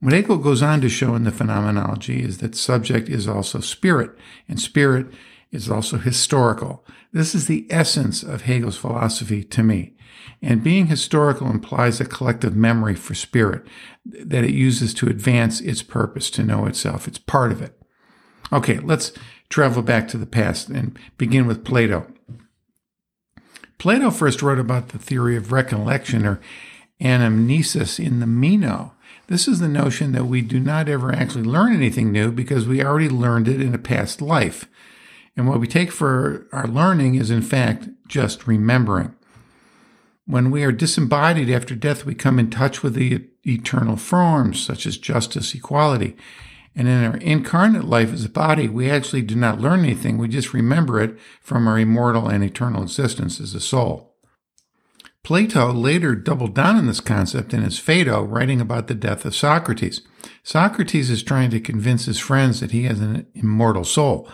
What 0.00 0.12
Hegel 0.12 0.38
goes 0.38 0.62
on 0.62 0.80
to 0.80 0.88
show 0.88 1.14
in 1.14 1.24
the 1.24 1.30
phenomenology 1.30 2.22
is 2.22 2.38
that 2.38 2.56
subject 2.56 3.08
is 3.08 3.28
also 3.28 3.60
spirit, 3.60 4.10
and 4.48 4.60
spirit 4.60 5.06
is 5.50 5.70
also 5.70 5.98
historical. 5.98 6.84
This 7.12 7.34
is 7.34 7.46
the 7.46 7.66
essence 7.70 8.22
of 8.22 8.42
Hegel's 8.42 8.76
philosophy 8.76 9.42
to 9.44 9.62
me. 9.62 9.94
And 10.42 10.62
being 10.62 10.86
historical 10.86 11.50
implies 11.50 12.00
a 12.00 12.04
collective 12.04 12.54
memory 12.54 12.94
for 12.94 13.14
spirit 13.14 13.66
that 14.04 14.44
it 14.44 14.54
uses 14.54 14.94
to 14.94 15.08
advance 15.08 15.60
its 15.60 15.82
purpose 15.82 16.30
to 16.30 16.44
know 16.44 16.66
itself. 16.66 17.08
It's 17.08 17.18
part 17.18 17.50
of 17.50 17.62
it. 17.62 17.80
Okay, 18.52 18.78
let's 18.78 19.12
travel 19.48 19.82
back 19.82 20.08
to 20.08 20.18
the 20.18 20.26
past 20.26 20.68
and 20.68 20.98
begin 21.16 21.46
with 21.46 21.64
Plato. 21.64 22.06
Plato 23.78 24.10
first 24.10 24.42
wrote 24.42 24.58
about 24.58 24.88
the 24.88 24.98
theory 24.98 25.36
of 25.36 25.52
recollection 25.52 26.26
or 26.26 26.40
anamnesis 27.00 28.04
in 28.04 28.20
the 28.20 28.26
Meno. 28.26 28.94
This 29.28 29.46
is 29.46 29.60
the 29.60 29.68
notion 29.68 30.12
that 30.12 30.24
we 30.24 30.40
do 30.40 30.58
not 30.58 30.88
ever 30.88 31.12
actually 31.12 31.44
learn 31.44 31.72
anything 31.72 32.10
new 32.10 32.32
because 32.32 32.66
we 32.66 32.82
already 32.82 33.08
learned 33.08 33.46
it 33.46 33.60
in 33.60 33.74
a 33.74 33.78
past 33.78 34.22
life. 34.22 34.66
And 35.38 35.46
what 35.46 35.60
we 35.60 35.68
take 35.68 35.92
for 35.92 36.48
our 36.52 36.66
learning 36.66 37.14
is, 37.14 37.30
in 37.30 37.42
fact, 37.42 37.88
just 38.08 38.48
remembering. 38.48 39.14
When 40.26 40.50
we 40.50 40.64
are 40.64 40.72
disembodied 40.72 41.48
after 41.48 41.76
death, 41.76 42.04
we 42.04 42.16
come 42.16 42.40
in 42.40 42.50
touch 42.50 42.82
with 42.82 42.94
the 42.94 43.24
eternal 43.46 43.96
forms, 43.96 44.60
such 44.60 44.84
as 44.84 44.98
justice, 44.98 45.54
equality. 45.54 46.16
And 46.74 46.88
in 46.88 47.04
our 47.04 47.18
incarnate 47.18 47.84
life 47.84 48.12
as 48.12 48.24
a 48.24 48.28
body, 48.28 48.68
we 48.68 48.90
actually 48.90 49.22
do 49.22 49.36
not 49.36 49.60
learn 49.60 49.84
anything. 49.84 50.18
We 50.18 50.26
just 50.26 50.52
remember 50.52 51.00
it 51.00 51.16
from 51.40 51.68
our 51.68 51.78
immortal 51.78 52.26
and 52.26 52.42
eternal 52.42 52.82
existence 52.82 53.38
as 53.38 53.54
a 53.54 53.60
soul. 53.60 54.16
Plato 55.22 55.72
later 55.72 56.16
doubled 56.16 56.56
down 56.56 56.74
on 56.74 56.88
this 56.88 57.00
concept 57.00 57.54
in 57.54 57.62
his 57.62 57.78
Phaedo, 57.78 58.24
writing 58.24 58.60
about 58.60 58.88
the 58.88 58.94
death 58.94 59.24
of 59.24 59.36
Socrates. 59.36 60.00
Socrates 60.42 61.10
is 61.10 61.22
trying 61.22 61.50
to 61.50 61.60
convince 61.60 62.06
his 62.06 62.18
friends 62.18 62.58
that 62.58 62.72
he 62.72 62.84
has 62.84 62.98
an 62.98 63.26
immortal 63.34 63.84
soul, 63.84 64.28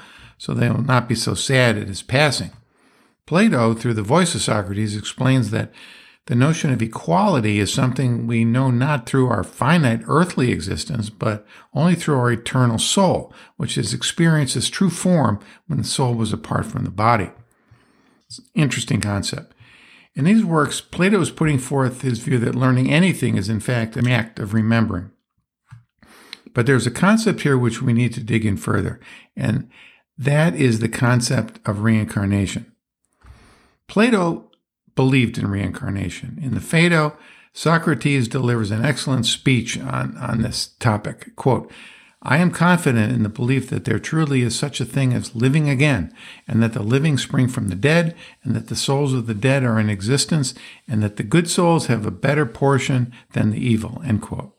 so 0.44 0.52
they 0.52 0.68
will 0.68 0.82
not 0.82 1.08
be 1.08 1.14
so 1.14 1.32
sad 1.32 1.78
at 1.78 1.88
his 1.88 2.02
passing. 2.02 2.50
Plato, 3.24 3.72
through 3.72 3.94
the 3.94 4.02
voice 4.02 4.34
of 4.34 4.42
Socrates, 4.42 4.94
explains 4.94 5.50
that 5.50 5.72
the 6.26 6.34
notion 6.34 6.70
of 6.70 6.82
equality 6.82 7.58
is 7.58 7.72
something 7.72 8.26
we 8.26 8.44
know 8.44 8.70
not 8.70 9.06
through 9.06 9.28
our 9.28 9.42
finite 9.42 10.02
earthly 10.06 10.52
existence, 10.52 11.08
but 11.08 11.46
only 11.72 11.94
through 11.94 12.18
our 12.18 12.30
eternal 12.30 12.78
soul, 12.78 13.32
which 13.56 13.78
is 13.78 13.94
experienced 13.94 14.54
as 14.54 14.68
true 14.68 14.90
form 14.90 15.40
when 15.66 15.78
the 15.78 15.84
soul 15.84 16.12
was 16.12 16.30
apart 16.30 16.66
from 16.66 16.84
the 16.84 16.90
body. 16.90 17.30
It's 18.26 18.38
interesting 18.54 19.00
concept. 19.00 19.54
In 20.14 20.26
these 20.26 20.44
works, 20.44 20.82
Plato 20.82 21.22
is 21.22 21.30
putting 21.30 21.58
forth 21.58 22.02
his 22.02 22.18
view 22.18 22.38
that 22.40 22.54
learning 22.54 22.92
anything 22.92 23.38
is 23.38 23.48
in 23.48 23.60
fact 23.60 23.96
an 23.96 24.06
act 24.06 24.38
of 24.38 24.52
remembering. 24.52 25.10
But 26.52 26.66
there's 26.66 26.86
a 26.86 26.90
concept 26.90 27.40
here 27.40 27.56
which 27.56 27.80
we 27.80 27.94
need 27.94 28.12
to 28.12 28.22
dig 28.22 28.44
in 28.44 28.58
further, 28.58 29.00
and 29.34 29.70
that 30.16 30.54
is 30.54 30.78
the 30.78 30.88
concept 30.88 31.60
of 31.66 31.80
reincarnation. 31.80 32.72
Plato 33.88 34.50
believed 34.94 35.38
in 35.38 35.48
reincarnation. 35.48 36.38
In 36.40 36.54
the 36.54 36.60
Phaedo, 36.60 37.16
Socrates 37.52 38.28
delivers 38.28 38.70
an 38.70 38.84
excellent 38.84 39.26
speech 39.26 39.78
on, 39.78 40.16
on 40.16 40.42
this 40.42 40.68
topic. 40.78 41.34
Quote, 41.36 41.70
I 42.26 42.38
am 42.38 42.50
confident 42.50 43.12
in 43.12 43.22
the 43.22 43.28
belief 43.28 43.68
that 43.68 43.84
there 43.84 43.98
truly 43.98 44.40
is 44.40 44.58
such 44.58 44.80
a 44.80 44.86
thing 44.86 45.12
as 45.12 45.36
living 45.36 45.68
again, 45.68 46.12
and 46.48 46.62
that 46.62 46.72
the 46.72 46.82
living 46.82 47.18
spring 47.18 47.48
from 47.48 47.68
the 47.68 47.74
dead, 47.74 48.16
and 48.42 48.56
that 48.56 48.68
the 48.68 48.76
souls 48.76 49.12
of 49.12 49.26
the 49.26 49.34
dead 49.34 49.62
are 49.62 49.78
in 49.78 49.90
existence, 49.90 50.54
and 50.88 51.02
that 51.02 51.16
the 51.16 51.22
good 51.22 51.50
souls 51.50 51.86
have 51.86 52.06
a 52.06 52.10
better 52.10 52.46
portion 52.46 53.12
than 53.34 53.50
the 53.50 53.58
evil. 53.58 54.00
End 54.06 54.22
quote. 54.22 54.53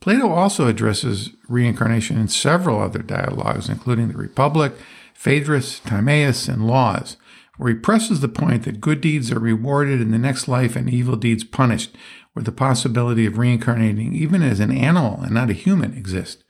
Plato 0.00 0.30
also 0.30 0.68
addresses 0.68 1.30
reincarnation 1.48 2.18
in 2.18 2.28
several 2.28 2.80
other 2.80 3.00
dialogues, 3.00 3.68
including 3.68 4.08
the 4.08 4.18
Republic, 4.18 4.72
Phaedrus, 5.14 5.80
Timaeus, 5.80 6.48
and 6.48 6.66
Laws 6.66 7.16
where 7.56 7.72
he 7.72 7.78
presses 7.78 8.20
the 8.20 8.28
point 8.28 8.64
that 8.64 8.80
good 8.80 9.00
deeds 9.00 9.32
are 9.32 9.38
rewarded 9.38 10.00
in 10.00 10.10
the 10.10 10.18
next 10.18 10.48
life 10.48 10.76
and 10.76 10.90
evil 10.90 11.16
deeds 11.16 11.44
punished, 11.44 11.96
where 12.32 12.42
the 12.42 12.52
possibility 12.52 13.26
of 13.26 13.38
reincarnating, 13.38 14.14
even 14.14 14.42
as 14.42 14.60
an 14.60 14.70
animal 14.70 15.20
and 15.22 15.32
not 15.32 15.50
a 15.50 15.54
human, 15.54 15.96
exists. 15.96 16.44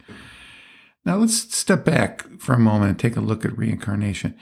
Now 1.05 1.17
let's 1.17 1.55
step 1.55 1.85
back 1.85 2.27
for 2.41 2.55
a 2.55 2.59
moment 2.59 2.91
and 2.91 2.99
take 2.99 3.17
a 3.17 3.21
look 3.21 3.45
at 3.45 3.57
reincarnation. 3.57 4.37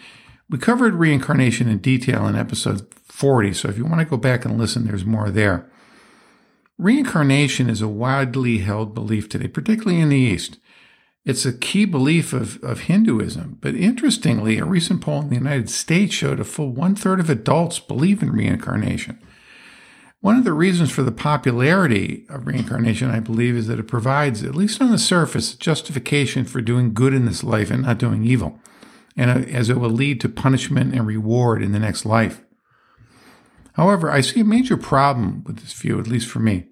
We 0.48 0.58
covered 0.58 0.94
reincarnation 0.94 1.68
in 1.68 1.78
detail 1.78 2.26
in 2.26 2.36
episode 2.36 2.86
40, 3.04 3.52
so 3.52 3.68
if 3.68 3.76
you 3.76 3.84
want 3.84 4.00
to 4.00 4.06
go 4.06 4.16
back 4.16 4.44
and 4.44 4.58
listen, 4.58 4.86
there's 4.86 5.04
more 5.04 5.30
there. 5.30 5.70
Reincarnation 6.78 7.70
is 7.70 7.80
a 7.80 7.88
widely 7.88 8.58
held 8.58 8.94
belief 8.94 9.28
today, 9.28 9.48
particularly 9.48 10.00
in 10.00 10.08
the 10.08 10.16
East. 10.16 10.58
It's 11.24 11.46
a 11.46 11.56
key 11.56 11.84
belief 11.84 12.32
of, 12.32 12.62
of 12.62 12.80
Hinduism. 12.80 13.58
But 13.60 13.76
interestingly, 13.76 14.58
a 14.58 14.64
recent 14.64 15.00
poll 15.00 15.22
in 15.22 15.28
the 15.30 15.36
United 15.36 15.70
States 15.70 16.12
showed 16.12 16.40
a 16.40 16.44
full 16.44 16.70
one 16.70 16.94
third 16.94 17.20
of 17.20 17.30
adults 17.30 17.78
believe 17.78 18.22
in 18.22 18.30
reincarnation. 18.30 19.18
One 20.20 20.36
of 20.36 20.44
the 20.44 20.52
reasons 20.52 20.90
for 20.90 21.02
the 21.02 21.12
popularity 21.12 22.26
of 22.28 22.46
reincarnation, 22.46 23.10
I 23.10 23.20
believe, 23.20 23.56
is 23.56 23.66
that 23.68 23.78
it 23.78 23.86
provides, 23.86 24.42
at 24.42 24.54
least 24.54 24.80
on 24.80 24.90
the 24.90 24.98
surface, 24.98 25.54
justification 25.54 26.44
for 26.44 26.60
doing 26.60 26.94
good 26.94 27.14
in 27.14 27.26
this 27.26 27.44
life 27.44 27.70
and 27.70 27.82
not 27.82 27.98
doing 27.98 28.24
evil, 28.24 28.58
and 29.16 29.30
uh, 29.30 29.48
as 29.50 29.68
it 29.68 29.78
will 29.78 29.90
lead 29.90 30.20
to 30.22 30.28
punishment 30.28 30.94
and 30.94 31.06
reward 31.06 31.62
in 31.62 31.72
the 31.72 31.78
next 31.78 32.04
life. 32.04 32.43
However, 33.74 34.10
I 34.10 34.20
see 34.20 34.40
a 34.40 34.44
major 34.44 34.76
problem 34.76 35.44
with 35.44 35.58
this 35.58 35.72
view, 35.72 35.98
at 36.00 36.06
least 36.06 36.28
for 36.28 36.40
me. 36.40 36.66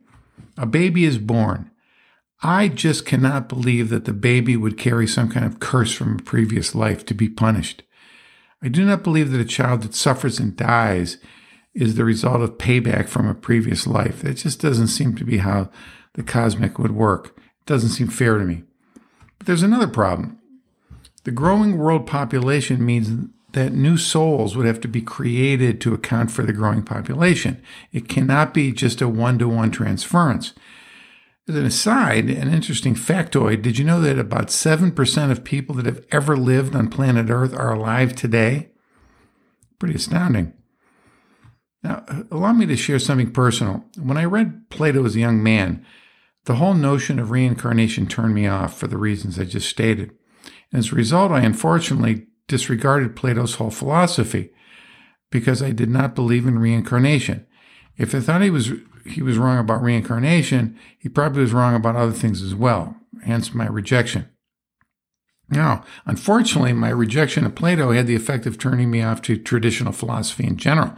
A 0.57 0.67
baby 0.67 1.05
is 1.05 1.19
born. 1.19 1.71
I 2.43 2.69
just 2.69 3.07
cannot 3.07 3.49
believe 3.49 3.89
that 3.91 4.05
the 4.05 4.13
baby 4.13 4.57
would 4.57 4.79
carry 4.79 5.07
some 5.07 5.29
kind 5.29 5.47
of 5.47 5.61
curse 5.61 5.93
from 5.93 6.15
a 6.15 6.23
previous 6.23 6.75
life 6.75 7.05
to 7.07 7.15
be 7.15 7.29
punished. 7.29 7.83
I 8.63 8.69
do 8.69 8.85
not 8.85 9.03
believe 9.03 9.31
that 9.31 9.41
a 9.41 9.45
child 9.45 9.83
that 9.83 9.95
suffers 9.95 10.39
and 10.39 10.57
dies 10.57 11.19
is 11.75 11.95
the 11.95 12.05
result 12.05 12.43
of 12.43 12.59
payback 12.59 13.09
from 13.09 13.29
a 13.29 13.35
previous 13.35 13.87
life. 13.87 14.23
That 14.23 14.35
just 14.35 14.61
doesn't 14.61 14.89
seem 14.89 15.17
to 15.17 15.25
be 15.25 15.39
how 15.39 15.71
the 16.15 16.23
cosmic 16.23 16.79
would 16.79 16.93
work. 16.93 17.37
It 17.37 17.67
doesn't 17.67 17.91
seem 17.91 18.09
fair 18.09 18.39
to 18.39 18.45
me. 18.45 18.63
But 19.39 19.47
there's 19.47 19.63
another 19.63 19.89
problem. 19.89 20.39
The 21.25 21.31
growing 21.31 21.79
world 21.79 22.07
population 22.07 22.85
means 22.85 23.29
that 23.53 23.73
new 23.73 23.97
souls 23.97 24.57
would 24.57 24.67
have 24.67 24.81
to 24.81 24.89
be 24.89 25.03
created 25.03 25.81
to 25.81 25.95
account 25.95 26.31
for 26.31 26.43
the 26.43 26.53
growing 26.53 26.83
population. 26.83 27.63
It 27.93 28.09
cannot 28.09 28.55
be 28.55 28.73
just 28.73 29.01
a 29.01 29.09
one 29.09 29.39
to 29.39 29.49
one 29.49 29.71
transference. 29.71 30.55
As 31.49 31.57
an 31.57 31.65
aside, 31.65 32.31
an 32.31 32.53
interesting 32.53 32.95
factoid 32.95 33.63
did 33.63 33.77
you 33.79 33.85
know 33.85 34.01
that 34.01 34.19
about 34.19 34.47
7% 34.47 35.31
of 35.31 35.45
people 35.45 35.75
that 35.75 35.87
have 35.87 36.05
ever 36.11 36.37
lived 36.37 36.77
on 36.77 36.89
planet 36.89 37.31
Earth 37.31 37.53
are 37.55 37.75
alive 37.75 38.15
today? 38.15 38.71
Pretty 39.79 39.97
astounding. 39.97 40.53
Now, 41.83 42.05
allow 42.31 42.53
me 42.53 42.67
to 42.67 42.77
share 42.77 43.01
something 43.01 43.33
personal. 43.33 43.85
When 44.01 44.17
I 44.17 44.25
read 44.25 44.71
Plato 44.71 45.05
as 45.05 45.17
a 45.17 45.21
young 45.21 45.43
man, 45.43 45.85
the 46.45 46.55
whole 46.57 46.75
notion 46.75 47.19
of 47.19 47.31
reincarnation 47.31 48.07
turned 48.07 48.35
me 48.35 48.47
off 48.47 48.79
for 48.79 48.87
the 48.87 48.97
reasons 48.97 49.39
I 49.39 49.45
just 49.45 49.69
stated. 49.69 50.13
And 50.71 50.79
as 50.79 50.93
a 50.93 50.97
result, 50.97 51.33
I 51.33 51.41
unfortunately 51.41 52.27
disregarded 52.53 53.17
Plato's 53.17 53.55
whole 53.55 53.71
philosophy 53.71 54.53
because 55.31 55.63
I 55.63 55.71
did 55.71 55.89
not 55.89 56.15
believe 56.15 56.47
in 56.47 56.59
reincarnation. 56.59 57.47
If 57.97 58.15
I 58.15 58.21
thought 58.21 58.43
he 58.43 58.51
was 58.51 58.73
he 59.07 59.23
was 59.23 59.39
wrong 59.39 59.59
about 59.59 59.83
reincarnation, 59.83 60.79
he 60.99 61.09
probably 61.09 61.41
was 61.41 61.55
wrong 61.55 61.75
about 61.75 61.97
other 61.97 62.13
things 62.13 62.43
as 62.43 62.55
well, 62.55 62.95
hence 63.25 63.55
my 63.55 63.67
rejection. 63.67 64.29
Now, 65.49 65.83
unfortunately, 66.05 66.75
my 66.75 66.91
rejection 66.91 67.47
of 67.47 67.55
Plato 67.55 67.93
had 67.93 68.07
the 68.07 68.15
effect 68.15 68.45
of 68.45 68.59
turning 68.59 68.91
me 68.91 69.03
off 69.03 69.23
to 69.23 69.39
traditional 69.39 69.95
philosophy 69.95 70.45
in 70.45 70.59
general 70.59 70.93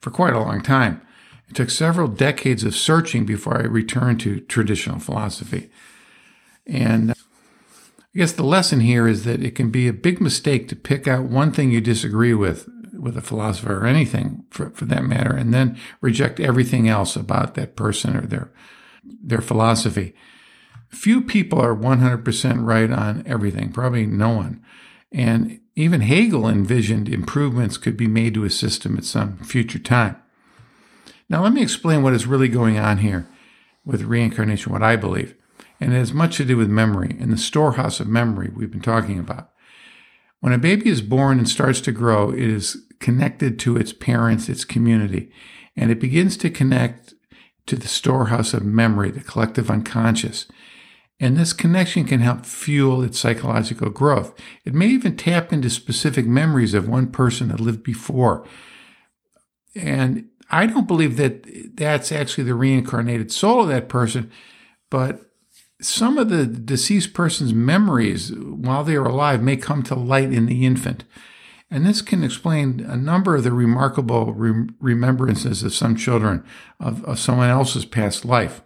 for 0.00 0.10
quite 0.10 0.32
a 0.32 0.40
long 0.40 0.62
time. 0.62 1.02
It 1.48 1.54
took 1.56 1.68
several 1.68 2.08
decades 2.08 2.64
of 2.64 2.74
searching 2.74 3.26
before 3.26 3.58
I 3.58 3.66
returned 3.66 4.20
to 4.20 4.40
traditional 4.40 4.98
philosophy. 4.98 5.70
And 6.66 7.14
I 8.16 8.20
guess 8.20 8.32
the 8.32 8.44
lesson 8.44 8.80
here 8.80 9.06
is 9.06 9.24
that 9.24 9.42
it 9.42 9.54
can 9.54 9.68
be 9.68 9.88
a 9.88 9.92
big 9.92 10.22
mistake 10.22 10.68
to 10.68 10.74
pick 10.76 11.06
out 11.06 11.24
one 11.24 11.52
thing 11.52 11.70
you 11.70 11.82
disagree 11.82 12.32
with 12.32 12.66
with 12.94 13.14
a 13.14 13.20
philosopher 13.20 13.76
or 13.76 13.86
anything 13.86 14.46
for, 14.48 14.70
for 14.70 14.86
that 14.86 15.04
matter, 15.04 15.36
and 15.36 15.52
then 15.52 15.78
reject 16.00 16.40
everything 16.40 16.88
else 16.88 17.14
about 17.14 17.56
that 17.56 17.76
person 17.76 18.16
or 18.16 18.22
their 18.22 18.50
their 19.04 19.42
philosophy. 19.42 20.14
Few 20.88 21.20
people 21.20 21.60
are 21.60 21.76
100% 21.76 22.64
right 22.64 22.90
on 22.90 23.22
everything, 23.26 23.70
probably 23.70 24.06
no 24.06 24.30
one. 24.30 24.64
And 25.12 25.60
even 25.74 26.00
Hegel 26.00 26.48
envisioned 26.48 27.10
improvements 27.10 27.76
could 27.76 27.98
be 27.98 28.06
made 28.06 28.32
to 28.32 28.44
a 28.44 28.50
system 28.50 28.96
at 28.96 29.04
some 29.04 29.36
future 29.44 29.78
time. 29.78 30.16
Now, 31.28 31.42
let 31.42 31.52
me 31.52 31.60
explain 31.60 32.02
what 32.02 32.14
is 32.14 32.26
really 32.26 32.48
going 32.48 32.78
on 32.78 32.96
here 32.98 33.28
with 33.84 34.04
reincarnation, 34.04 34.72
what 34.72 34.82
I 34.82 34.96
believe. 34.96 35.34
And 35.80 35.92
it 35.92 35.96
has 35.96 36.12
much 36.12 36.36
to 36.38 36.44
do 36.44 36.56
with 36.56 36.68
memory 36.68 37.16
and 37.20 37.32
the 37.32 37.38
storehouse 37.38 38.00
of 38.00 38.08
memory 38.08 38.50
we've 38.54 38.70
been 38.70 38.80
talking 38.80 39.18
about. 39.18 39.50
When 40.40 40.52
a 40.52 40.58
baby 40.58 40.88
is 40.88 41.02
born 41.02 41.38
and 41.38 41.48
starts 41.48 41.80
to 41.82 41.92
grow, 41.92 42.30
it 42.30 42.40
is 42.40 42.84
connected 43.00 43.58
to 43.60 43.76
its 43.76 43.92
parents, 43.92 44.48
its 44.48 44.64
community, 44.64 45.30
and 45.76 45.90
it 45.90 46.00
begins 46.00 46.36
to 46.38 46.50
connect 46.50 47.14
to 47.66 47.76
the 47.76 47.88
storehouse 47.88 48.54
of 48.54 48.64
memory, 48.64 49.10
the 49.10 49.20
collective 49.20 49.70
unconscious. 49.70 50.46
And 51.18 51.36
this 51.36 51.52
connection 51.52 52.04
can 52.04 52.20
help 52.20 52.44
fuel 52.44 53.02
its 53.02 53.18
psychological 53.18 53.90
growth. 53.90 54.38
It 54.64 54.74
may 54.74 54.88
even 54.88 55.16
tap 55.16 55.52
into 55.52 55.70
specific 55.70 56.26
memories 56.26 56.74
of 56.74 56.88
one 56.88 57.08
person 57.08 57.48
that 57.48 57.60
lived 57.60 57.82
before. 57.82 58.46
And 59.74 60.28
I 60.50 60.66
don't 60.66 60.86
believe 60.86 61.16
that 61.16 61.76
that's 61.76 62.12
actually 62.12 62.44
the 62.44 62.54
reincarnated 62.54 63.32
soul 63.32 63.62
of 63.62 63.68
that 63.68 63.88
person, 63.88 64.30
but 64.90 65.25
some 65.80 66.16
of 66.18 66.30
the 66.30 66.46
deceased 66.46 67.12
person's 67.12 67.52
memories 67.52 68.32
while 68.32 68.84
they 68.84 68.96
are 68.96 69.04
alive 69.04 69.42
may 69.42 69.56
come 69.56 69.82
to 69.84 69.94
light 69.94 70.32
in 70.32 70.46
the 70.46 70.64
infant. 70.64 71.04
And 71.70 71.84
this 71.84 72.00
can 72.00 72.22
explain 72.22 72.80
a 72.80 72.96
number 72.96 73.36
of 73.36 73.44
the 73.44 73.52
remarkable 73.52 74.32
re- 74.32 74.68
remembrances 74.80 75.62
of 75.62 75.74
some 75.74 75.96
children 75.96 76.44
of, 76.80 77.04
of 77.04 77.18
someone 77.18 77.50
else's 77.50 77.84
past 77.84 78.24
life. 78.24 78.62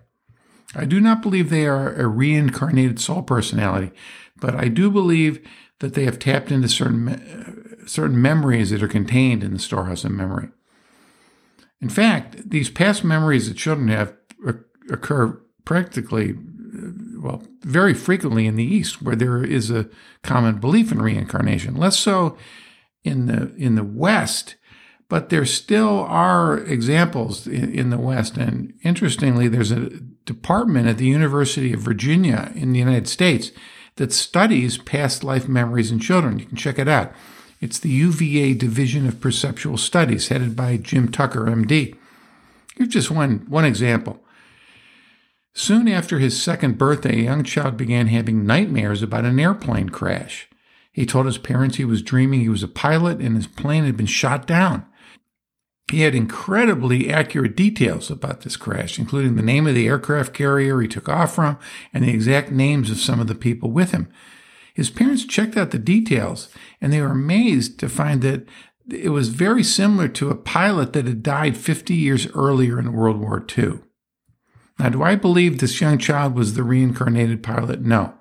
I 0.74 0.84
do 0.84 1.00
not 1.00 1.22
believe 1.22 1.50
they 1.50 1.66
are 1.66 1.94
a 1.94 2.06
reincarnated 2.06 3.00
soul 3.00 3.22
personality, 3.22 3.90
but 4.36 4.54
I 4.54 4.68
do 4.68 4.90
believe 4.90 5.44
that 5.80 5.94
they 5.94 6.04
have 6.04 6.18
tapped 6.18 6.52
into 6.52 6.68
certain, 6.68 7.86
certain 7.86 8.20
memories 8.20 8.70
that 8.70 8.82
are 8.82 8.88
contained 8.88 9.42
in 9.42 9.52
the 9.52 9.58
storehouse 9.58 10.04
of 10.04 10.12
memory. 10.12 10.50
In 11.80 11.88
fact, 11.88 12.50
these 12.50 12.70
past 12.70 13.02
memories 13.02 13.48
that 13.48 13.56
children 13.56 13.88
have 13.88 14.14
occur 14.90 15.40
practically 15.64 16.36
well, 17.20 17.42
very 17.62 17.94
frequently 17.94 18.46
in 18.46 18.56
the 18.56 18.64
East, 18.64 19.02
where 19.02 19.16
there 19.16 19.44
is 19.44 19.70
a 19.70 19.88
common 20.22 20.58
belief 20.58 20.90
in 20.90 21.02
reincarnation. 21.02 21.76
Less 21.76 21.98
so 21.98 22.36
in 23.04 23.26
the 23.26 23.54
in 23.56 23.74
the 23.74 23.84
West, 23.84 24.56
But 25.10 25.28
there 25.28 25.44
still 25.44 26.00
are 26.04 26.58
examples 26.58 27.46
in, 27.48 27.74
in 27.74 27.90
the 27.90 27.98
West. 27.98 28.36
And 28.36 28.72
interestingly, 28.84 29.48
there's 29.48 29.72
a 29.72 29.90
department 30.24 30.86
at 30.86 30.98
the 30.98 31.06
University 31.06 31.72
of 31.72 31.80
Virginia 31.80 32.52
in 32.54 32.72
the 32.72 32.78
United 32.78 33.08
States 33.08 33.50
that 33.96 34.12
studies 34.12 34.78
past 34.78 35.24
life 35.24 35.48
memories 35.48 35.90
in 35.90 35.98
children. 35.98 36.38
You 36.38 36.46
can 36.46 36.56
check 36.56 36.78
it 36.78 36.86
out. 36.86 37.12
It's 37.60 37.80
the 37.80 37.90
UVA 37.90 38.54
Division 38.54 39.06
of 39.06 39.20
Perceptual 39.20 39.76
Studies, 39.76 40.28
headed 40.28 40.54
by 40.54 40.76
Jim 40.76 41.10
Tucker, 41.10 41.44
MD. 41.46 41.96
Here's 42.76 42.88
just 42.88 43.10
one, 43.10 43.44
one 43.48 43.64
example. 43.64 44.22
Soon 45.52 45.88
after 45.88 46.18
his 46.18 46.40
second 46.40 46.78
birthday, 46.78 47.20
a 47.20 47.24
young 47.24 47.44
child 47.44 47.76
began 47.76 48.06
having 48.06 48.46
nightmares 48.46 49.02
about 49.02 49.24
an 49.24 49.40
airplane 49.40 49.88
crash. 49.88 50.48
He 50.92 51.06
told 51.06 51.26
his 51.26 51.38
parents 51.38 51.76
he 51.76 51.84
was 51.84 52.02
dreaming 52.02 52.40
he 52.40 52.48
was 52.48 52.62
a 52.62 52.68
pilot 52.68 53.20
and 53.20 53.36
his 53.36 53.46
plane 53.46 53.84
had 53.84 53.96
been 53.96 54.06
shot 54.06 54.46
down. 54.46 54.86
He 55.90 56.02
had 56.02 56.14
incredibly 56.14 57.10
accurate 57.10 57.56
details 57.56 58.10
about 58.10 58.42
this 58.42 58.56
crash, 58.56 58.98
including 58.98 59.34
the 59.34 59.42
name 59.42 59.66
of 59.66 59.74
the 59.74 59.88
aircraft 59.88 60.32
carrier 60.32 60.80
he 60.80 60.86
took 60.86 61.08
off 61.08 61.34
from 61.34 61.58
and 61.92 62.04
the 62.04 62.10
exact 62.10 62.52
names 62.52 62.90
of 62.90 62.98
some 62.98 63.18
of 63.18 63.26
the 63.26 63.34
people 63.34 63.72
with 63.72 63.90
him. 63.90 64.08
His 64.72 64.88
parents 64.88 65.24
checked 65.24 65.56
out 65.56 65.72
the 65.72 65.78
details 65.78 66.48
and 66.80 66.92
they 66.92 67.00
were 67.00 67.08
amazed 67.08 67.80
to 67.80 67.88
find 67.88 68.22
that 68.22 68.46
it 68.88 69.10
was 69.10 69.28
very 69.28 69.64
similar 69.64 70.08
to 70.08 70.30
a 70.30 70.36
pilot 70.36 70.92
that 70.92 71.06
had 71.06 71.22
died 71.22 71.56
50 71.56 71.94
years 71.94 72.28
earlier 72.34 72.78
in 72.78 72.92
World 72.92 73.18
War 73.18 73.44
II. 73.56 73.80
Now, 74.80 74.88
do 74.88 75.02
I 75.02 75.14
believe 75.14 75.58
this 75.58 75.78
young 75.78 75.98
child 75.98 76.34
was 76.34 76.54
the 76.54 76.62
reincarnated 76.62 77.42
pilot? 77.42 77.82
No. 77.82 78.14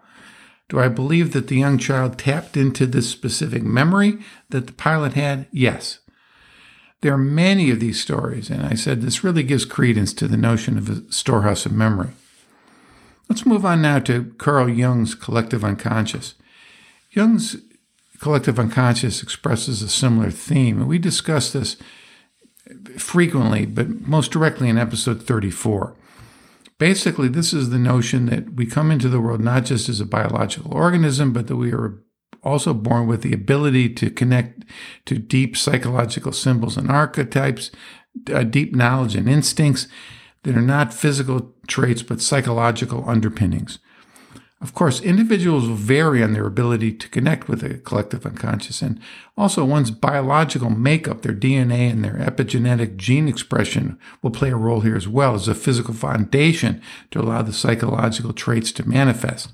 Do 0.67 0.77
I 0.77 0.89
believe 0.89 1.31
that 1.31 1.47
the 1.47 1.55
young 1.55 1.77
child 1.77 2.19
tapped 2.19 2.57
into 2.57 2.85
this 2.85 3.09
specific 3.09 3.63
memory 3.63 4.19
that 4.49 4.67
the 4.67 4.73
pilot 4.73 5.13
had? 5.13 5.47
Yes. 5.53 5.99
There 6.99 7.13
are 7.13 7.17
many 7.17 7.71
of 7.71 7.79
these 7.79 8.01
stories, 8.01 8.49
and 8.49 8.65
I 8.65 8.73
said 8.73 9.01
this 9.01 9.23
really 9.23 9.41
gives 9.41 9.63
credence 9.63 10.11
to 10.15 10.27
the 10.27 10.35
notion 10.35 10.77
of 10.77 10.89
a 10.89 11.09
storehouse 11.09 11.65
of 11.65 11.71
memory. 11.71 12.09
Let's 13.29 13.45
move 13.45 13.65
on 13.65 13.81
now 13.81 13.99
to 13.99 14.33
Carl 14.37 14.67
Jung's 14.67 15.15
collective 15.15 15.63
unconscious. 15.63 16.35
Jung's 17.11 17.55
collective 18.19 18.59
unconscious 18.59 19.23
expresses 19.23 19.81
a 19.81 19.87
similar 19.87 20.29
theme, 20.29 20.81
and 20.81 20.89
we 20.89 20.99
discuss 20.99 21.53
this 21.53 21.77
frequently, 22.97 23.65
but 23.65 24.01
most 24.01 24.31
directly 24.31 24.67
in 24.67 24.77
episode 24.77 25.23
34. 25.23 25.95
Basically, 26.79 27.27
this 27.27 27.53
is 27.53 27.69
the 27.69 27.77
notion 27.77 28.25
that 28.27 28.53
we 28.53 28.65
come 28.65 28.89
into 28.89 29.09
the 29.09 29.19
world 29.19 29.41
not 29.41 29.65
just 29.65 29.89
as 29.89 29.99
a 29.99 30.05
biological 30.05 30.73
organism, 30.73 31.33
but 31.33 31.47
that 31.47 31.57
we 31.57 31.73
are 31.73 32.01
also 32.41 32.73
born 32.73 33.05
with 33.05 33.21
the 33.21 33.33
ability 33.33 33.89
to 33.89 34.09
connect 34.09 34.63
to 35.05 35.19
deep 35.19 35.57
psychological 35.57 36.31
symbols 36.31 36.77
and 36.77 36.89
archetypes, 36.89 37.69
uh, 38.33 38.43
deep 38.43 38.73
knowledge 38.73 39.15
and 39.15 39.29
instincts 39.29 39.87
that 40.43 40.55
are 40.55 40.61
not 40.61 40.93
physical 40.93 41.53
traits 41.67 42.01
but 42.01 42.21
psychological 42.21 43.07
underpinnings. 43.09 43.79
Of 44.61 44.73
course, 44.73 44.99
individuals 44.99 45.67
vary 45.67 46.21
on 46.21 46.33
their 46.33 46.45
ability 46.45 46.91
to 46.91 47.07
connect 47.07 47.47
with 47.47 47.61
the 47.61 47.75
collective 47.75 48.25
unconscious, 48.25 48.81
and 48.81 48.99
also 49.37 49.63
one's 49.63 49.89
biological 49.89 50.69
makeup, 50.69 51.21
their 51.21 51.33
DNA 51.33 51.89
and 51.89 52.03
their 52.03 52.15
epigenetic 52.15 52.97
gene 52.97 53.29
expression 53.29 53.97
will 54.21 54.31
play 54.31 54.49
a 54.49 54.57
role 54.57 54.81
here 54.81 54.97
as 54.97 55.07
well 55.07 55.33
as 55.33 55.47
a 55.47 55.55
physical 55.55 55.93
foundation 55.93 56.81
to 57.11 57.21
allow 57.21 57.41
the 57.41 57.53
psychological 57.53 58.33
traits 58.33 58.73
to 58.73 58.87
manifest. 58.87 59.53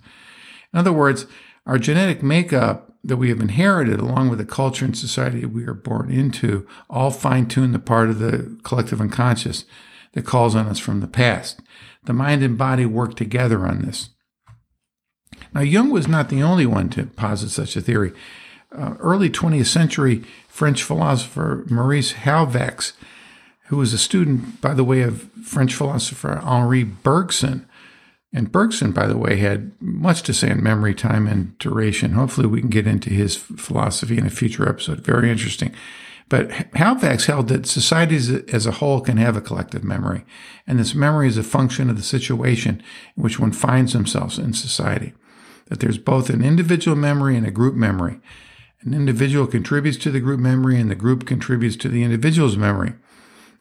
In 0.73 0.79
other 0.79 0.93
words, 0.93 1.27
our 1.67 1.77
genetic 1.77 2.23
makeup 2.23 2.91
that 3.03 3.17
we 3.17 3.29
have 3.29 3.41
inherited, 3.41 3.99
along 3.99 4.29
with 4.29 4.39
the 4.39 4.45
culture 4.45 4.85
and 4.85 4.97
society 4.97 5.45
we 5.45 5.65
are 5.67 5.75
born 5.75 6.09
into, 6.11 6.67
all 6.89 7.11
fine 7.11 7.47
tune 7.47 7.73
the 7.73 7.79
part 7.79 8.09
of 8.09 8.17
the 8.17 8.57
collective 8.63 8.99
unconscious 8.99 9.65
that 10.13 10.25
calls 10.25 10.55
on 10.55 10.65
us 10.65 10.79
from 10.79 11.01
the 11.01 11.07
past. 11.07 11.61
The 12.05 12.13
mind 12.13 12.41
and 12.41 12.57
body 12.57 12.87
work 12.87 13.15
together 13.15 13.67
on 13.67 13.83
this. 13.83 14.09
Now, 15.53 15.61
Jung 15.61 15.89
was 15.89 16.07
not 16.07 16.29
the 16.29 16.43
only 16.43 16.65
one 16.65 16.89
to 16.89 17.05
posit 17.05 17.49
such 17.49 17.75
a 17.75 17.81
theory. 17.81 18.11
Uh, 18.71 18.95
early 18.99 19.29
20th 19.29 19.67
century 19.67 20.23
French 20.47 20.83
philosopher 20.83 21.65
Maurice 21.69 22.13
Halbwachs, 22.13 22.93
who 23.67 23.77
was 23.77 23.93
a 23.93 23.97
student, 23.97 24.61
by 24.61 24.73
the 24.73 24.83
way, 24.83 25.01
of 25.01 25.29
French 25.43 25.73
philosopher 25.73 26.39
Henri 26.43 26.83
Bergson, 26.83 27.67
and 28.33 28.51
Bergson, 28.51 28.91
by 28.91 29.07
the 29.07 29.17
way, 29.17 29.37
had 29.37 29.71
much 29.79 30.23
to 30.23 30.33
say 30.33 30.51
on 30.51 30.61
memory, 30.61 30.93
time, 30.93 31.25
and 31.25 31.57
duration. 31.57 32.11
Hopefully, 32.11 32.47
we 32.47 32.59
can 32.59 32.69
get 32.69 32.85
into 32.85 33.09
his 33.09 33.37
philosophy 33.37 34.17
in 34.17 34.25
a 34.25 34.29
future 34.29 34.67
episode. 34.67 34.99
Very 34.99 35.31
interesting. 35.31 35.73
But 36.27 36.49
Halbwachs 36.49 37.27
held 37.27 37.47
that 37.47 37.65
societies 37.65 38.29
as 38.29 38.65
a 38.65 38.71
whole 38.71 38.99
can 38.99 39.17
have 39.17 39.37
a 39.37 39.41
collective 39.41 39.83
memory, 39.83 40.25
and 40.67 40.79
this 40.79 40.95
memory 40.95 41.27
is 41.27 41.37
a 41.37 41.43
function 41.43 41.89
of 41.89 41.97
the 41.97 42.03
situation 42.03 42.83
in 43.15 43.23
which 43.23 43.39
one 43.39 43.51
finds 43.51 43.93
themselves 43.93 44.37
in 44.37 44.53
society. 44.53 45.13
That 45.67 45.79
there's 45.79 45.97
both 45.97 46.29
an 46.29 46.43
individual 46.43 46.95
memory 46.95 47.35
and 47.35 47.45
a 47.45 47.51
group 47.51 47.75
memory. 47.75 48.19
An 48.81 48.93
individual 48.93 49.47
contributes 49.47 49.97
to 49.97 50.11
the 50.11 50.19
group 50.19 50.39
memory, 50.39 50.79
and 50.79 50.91
the 50.91 50.95
group 50.95 51.25
contributes 51.25 51.75
to 51.77 51.89
the 51.89 52.03
individual's 52.03 52.55
memory. 52.55 52.93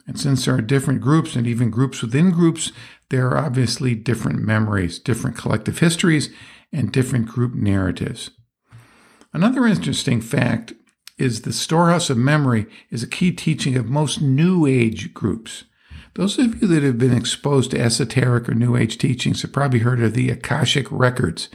And 0.07 0.19
since 0.19 0.45
there 0.45 0.55
are 0.55 0.61
different 0.61 1.01
groups 1.01 1.35
and 1.35 1.47
even 1.47 1.71
groups 1.71 2.01
within 2.01 2.29
groups, 2.29 2.71
there 3.09 3.27
are 3.27 3.37
obviously 3.37 3.95
different 3.95 4.39
memories, 4.39 4.99
different 4.99 5.35
collective 5.35 5.79
histories, 5.79 6.29
and 6.71 6.91
different 6.91 7.27
group 7.27 7.55
narratives. 7.55 8.29
Another 9.33 9.65
interesting 9.65 10.21
fact 10.21 10.73
is 11.17 11.41
the 11.41 11.53
storehouse 11.53 12.09
of 12.09 12.17
memory 12.17 12.67
is 12.91 13.01
a 13.01 13.07
key 13.07 13.31
teaching 13.31 13.75
of 13.75 13.89
most 13.89 14.21
New 14.21 14.65
Age 14.65 15.13
groups. 15.13 15.63
Those 16.15 16.37
of 16.37 16.61
you 16.61 16.67
that 16.67 16.83
have 16.83 16.97
been 16.97 17.15
exposed 17.15 17.71
to 17.71 17.79
esoteric 17.79 18.47
or 18.47 18.53
New 18.53 18.75
Age 18.75 18.97
teachings 18.97 19.41
have 19.41 19.51
probably 19.53 19.79
heard 19.79 20.01
of 20.01 20.13
the 20.13 20.29
Akashic 20.29 20.87
Records, 20.91 21.49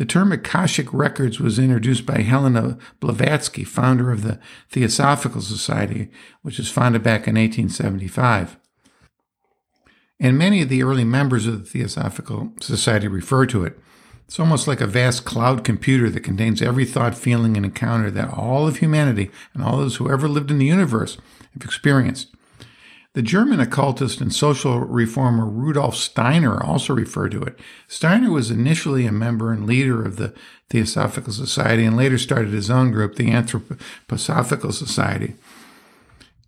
the 0.00 0.06
term 0.06 0.32
Akashic 0.32 0.90
Records 0.94 1.40
was 1.40 1.58
introduced 1.58 2.06
by 2.06 2.22
Helena 2.22 2.78
Blavatsky, 3.00 3.64
founder 3.64 4.10
of 4.10 4.22
the 4.22 4.40
Theosophical 4.70 5.42
Society, 5.42 6.10
which 6.40 6.56
was 6.56 6.70
founded 6.70 7.02
back 7.02 7.28
in 7.28 7.34
1875. 7.34 8.56
And 10.18 10.38
many 10.38 10.62
of 10.62 10.70
the 10.70 10.82
early 10.82 11.04
members 11.04 11.46
of 11.46 11.58
the 11.58 11.68
Theosophical 11.68 12.54
Society 12.62 13.08
refer 13.08 13.44
to 13.44 13.62
it. 13.62 13.78
It's 14.24 14.40
almost 14.40 14.66
like 14.66 14.80
a 14.80 14.86
vast 14.86 15.26
cloud 15.26 15.64
computer 15.64 16.08
that 16.08 16.24
contains 16.24 16.62
every 16.62 16.86
thought, 16.86 17.14
feeling, 17.14 17.58
and 17.58 17.66
encounter 17.66 18.10
that 18.10 18.32
all 18.32 18.66
of 18.66 18.78
humanity 18.78 19.30
and 19.52 19.62
all 19.62 19.76
those 19.76 19.96
who 19.96 20.10
ever 20.10 20.30
lived 20.30 20.50
in 20.50 20.56
the 20.56 20.64
universe 20.64 21.18
have 21.52 21.62
experienced. 21.62 22.34
The 23.12 23.22
German 23.22 23.58
occultist 23.58 24.20
and 24.20 24.32
social 24.32 24.78
reformer 24.78 25.44
Rudolf 25.44 25.96
Steiner 25.96 26.62
also 26.62 26.94
referred 26.94 27.32
to 27.32 27.42
it. 27.42 27.58
Steiner 27.88 28.30
was 28.30 28.52
initially 28.52 29.04
a 29.04 29.10
member 29.10 29.52
and 29.52 29.66
leader 29.66 30.06
of 30.06 30.14
the 30.14 30.32
Theosophical 30.68 31.32
Society 31.32 31.84
and 31.84 31.96
later 31.96 32.18
started 32.18 32.52
his 32.52 32.70
own 32.70 32.92
group, 32.92 33.16
the 33.16 33.30
Anthroposophical 33.30 34.72
Society. 34.72 35.34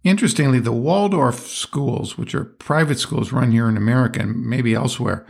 Interestingly, 0.04 0.60
the 0.60 0.70
Waldorf 0.70 1.48
schools, 1.48 2.16
which 2.16 2.32
are 2.32 2.44
private 2.44 3.00
schools 3.00 3.32
run 3.32 3.50
here 3.50 3.68
in 3.68 3.76
America 3.76 4.20
and 4.20 4.46
maybe 4.46 4.72
elsewhere, 4.72 5.26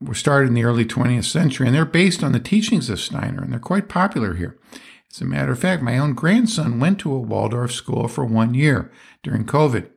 were 0.00 0.14
started 0.14 0.46
in 0.46 0.54
the 0.54 0.64
early 0.64 0.84
20th 0.84 1.24
century, 1.24 1.66
and 1.66 1.74
they're 1.74 1.84
based 1.84 2.22
on 2.22 2.30
the 2.30 2.38
teachings 2.38 2.88
of 2.88 3.00
Steiner, 3.00 3.42
and 3.42 3.52
they're 3.52 3.58
quite 3.58 3.88
popular 3.88 4.34
here. 4.34 4.56
As 5.10 5.20
a 5.20 5.24
matter 5.24 5.50
of 5.50 5.58
fact, 5.58 5.82
my 5.82 5.98
own 5.98 6.14
grandson 6.14 6.78
went 6.78 7.00
to 7.00 7.12
a 7.12 7.18
Waldorf 7.18 7.72
school 7.72 8.06
for 8.06 8.24
one 8.24 8.54
year 8.54 8.92
during 9.24 9.44
COVID. 9.44 9.88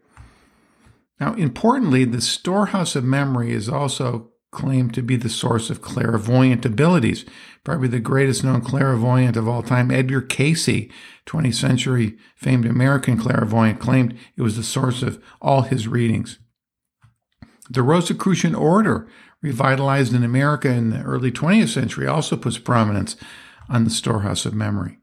Now, 1.22 1.36
importantly, 1.36 2.04
the 2.04 2.20
storehouse 2.20 2.96
of 2.96 3.04
memory 3.04 3.52
is 3.52 3.70
also 3.70 4.32
claimed 4.52 4.96
to 4.96 5.04
be 5.04 5.16
the 5.16 5.30
source 5.30 5.70
of 5.70 5.80
clairvoyant 5.80 6.66
abilities. 6.66 7.26
Probably 7.64 7.88
the 7.88 8.00
greatest 8.00 8.44
known 8.44 8.62
clairvoyant 8.62 9.38
of 9.38 9.48
all 9.48 9.62
time, 9.62 9.92
Edgar 9.92 10.24
Cayce, 10.24 10.90
20th 11.28 11.54
century 11.54 12.18
famed 12.36 12.66
American 12.66 13.18
clairvoyant, 13.18 13.80
claimed 13.80 14.18
it 14.36 14.42
was 14.42 14.58
the 14.58 14.64
source 14.64 15.04
of 15.04 15.24
all 15.40 15.62
his 15.62 15.88
readings. 15.88 16.40
The 17.70 17.84
Rosicrucian 17.84 18.56
order, 18.56 19.08
revitalized 19.44 20.16
in 20.16 20.24
America 20.24 20.70
in 20.70 20.90
the 20.90 21.04
early 21.04 21.32
20th 21.32 21.70
century, 21.70 22.08
also 22.08 22.36
puts 22.36 22.58
prominence 22.58 23.16
on 23.70 23.84
the 23.84 23.92
storehouse 23.92 24.48
of 24.48 24.56
memory. 24.56 24.98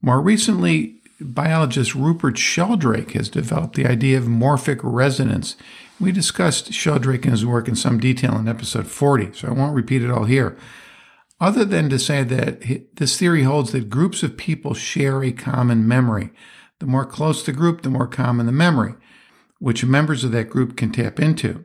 More 0.00 0.22
recently, 0.22 0.99
biologist 1.20 1.94
Rupert 1.94 2.38
Sheldrake 2.38 3.12
has 3.12 3.28
developed 3.28 3.76
the 3.76 3.86
idea 3.86 4.18
of 4.18 4.24
morphic 4.24 4.80
resonance. 4.82 5.56
We 5.98 6.12
discussed 6.12 6.72
Sheldrake 6.72 7.24
and 7.24 7.32
his 7.32 7.44
work 7.44 7.68
in 7.68 7.76
some 7.76 8.00
detail 8.00 8.36
in 8.36 8.48
episode 8.48 8.86
40, 8.86 9.34
so 9.34 9.48
I 9.48 9.52
won't 9.52 9.74
repeat 9.74 10.02
it 10.02 10.10
all 10.10 10.24
here. 10.24 10.56
Other 11.40 11.64
than 11.64 11.88
to 11.90 11.98
say 11.98 12.22
that 12.24 12.96
this 12.96 13.16
theory 13.16 13.44
holds 13.44 13.72
that 13.72 13.88
groups 13.88 14.22
of 14.22 14.36
people 14.36 14.74
share 14.74 15.22
a 15.22 15.32
common 15.32 15.88
memory. 15.88 16.30
The 16.78 16.86
more 16.86 17.06
close 17.06 17.42
the 17.42 17.52
group, 17.52 17.82
the 17.82 17.90
more 17.90 18.06
common 18.06 18.46
the 18.46 18.52
memory, 18.52 18.94
which 19.58 19.84
members 19.84 20.24
of 20.24 20.32
that 20.32 20.50
group 20.50 20.76
can 20.76 20.92
tap 20.92 21.18
into. 21.18 21.64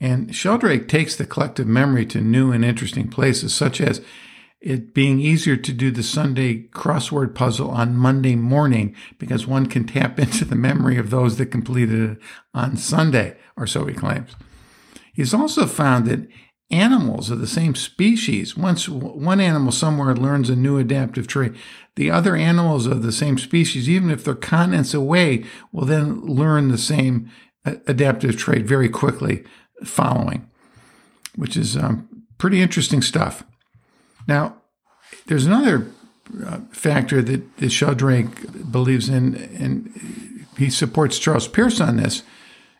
And 0.00 0.34
Sheldrake 0.34 0.86
takes 0.86 1.16
the 1.16 1.26
collective 1.26 1.66
memory 1.66 2.06
to 2.06 2.20
new 2.20 2.52
and 2.52 2.64
interesting 2.64 3.08
places, 3.08 3.54
such 3.54 3.80
as 3.80 4.00
it 4.60 4.92
being 4.92 5.20
easier 5.20 5.56
to 5.56 5.72
do 5.72 5.90
the 5.90 6.02
Sunday 6.02 6.64
crossword 6.68 7.34
puzzle 7.34 7.70
on 7.70 7.96
Monday 7.96 8.34
morning 8.34 8.94
because 9.18 9.46
one 9.46 9.66
can 9.66 9.86
tap 9.86 10.18
into 10.18 10.44
the 10.44 10.56
memory 10.56 10.98
of 10.98 11.10
those 11.10 11.36
that 11.36 11.46
completed 11.46 12.10
it 12.10 12.18
on 12.54 12.76
Sunday, 12.76 13.36
or 13.56 13.66
so 13.66 13.86
he 13.86 13.94
claims. 13.94 14.32
He's 15.12 15.34
also 15.34 15.66
found 15.66 16.06
that 16.06 16.28
animals 16.70 17.30
of 17.30 17.40
the 17.40 17.46
same 17.46 17.74
species, 17.74 18.56
once 18.56 18.88
one 18.88 19.40
animal 19.40 19.72
somewhere 19.72 20.14
learns 20.14 20.50
a 20.50 20.56
new 20.56 20.78
adaptive 20.78 21.26
trait, 21.26 21.52
the 21.96 22.10
other 22.10 22.36
animals 22.36 22.86
of 22.86 23.02
the 23.02 23.12
same 23.12 23.38
species, 23.38 23.88
even 23.88 24.10
if 24.10 24.22
they're 24.22 24.34
continents 24.34 24.92
away, 24.94 25.44
will 25.72 25.86
then 25.86 26.20
learn 26.20 26.68
the 26.68 26.78
same 26.78 27.30
uh, 27.64 27.74
adaptive 27.86 28.36
trait 28.36 28.66
very 28.66 28.88
quickly 28.88 29.44
following, 29.84 30.48
which 31.36 31.56
is 31.56 31.76
um, 31.76 32.08
pretty 32.36 32.60
interesting 32.60 33.02
stuff. 33.02 33.44
Now, 34.28 34.58
there's 35.26 35.46
another 35.46 35.90
uh, 36.46 36.60
factor 36.70 37.22
that, 37.22 37.70
Sheldrake 37.72 38.70
believes 38.70 39.08
in, 39.08 39.34
and 39.34 40.46
he 40.58 40.70
supports 40.70 41.18
Charles 41.18 41.48
Peirce 41.48 41.80
on 41.80 41.96
this, 41.96 42.22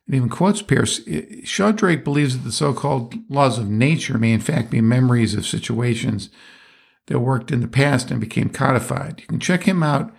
and 0.06 0.14
even 0.14 0.28
quotes 0.28 0.62
Peirce. 0.62 1.00
Sheldrake 1.44 2.04
believes 2.04 2.36
that 2.36 2.44
the 2.44 2.52
so 2.52 2.72
called 2.74 3.14
laws 3.30 3.58
of 3.58 3.68
nature 3.68 4.18
may, 4.18 4.32
in 4.32 4.40
fact, 4.40 4.70
be 4.70 4.82
memories 4.82 5.34
of 5.34 5.46
situations 5.46 6.28
that 7.06 7.20
worked 7.20 7.50
in 7.50 7.60
the 7.60 7.68
past 7.68 8.10
and 8.10 8.20
became 8.20 8.50
codified. 8.50 9.20
You 9.22 9.26
can 9.26 9.40
check 9.40 9.62
him 9.64 9.82
out, 9.82 10.14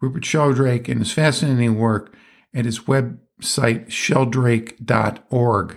Rupert 0.00 0.26
Sheldrake, 0.26 0.88
and 0.88 1.00
his 1.00 1.10
fascinating 1.10 1.78
work 1.78 2.14
at 2.54 2.66
his 2.66 2.80
website, 2.80 3.90
sheldrake.org. 3.90 5.76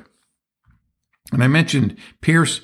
And 1.31 1.41
I 1.43 1.47
mentioned 1.47 1.95
Peirce 2.19 2.59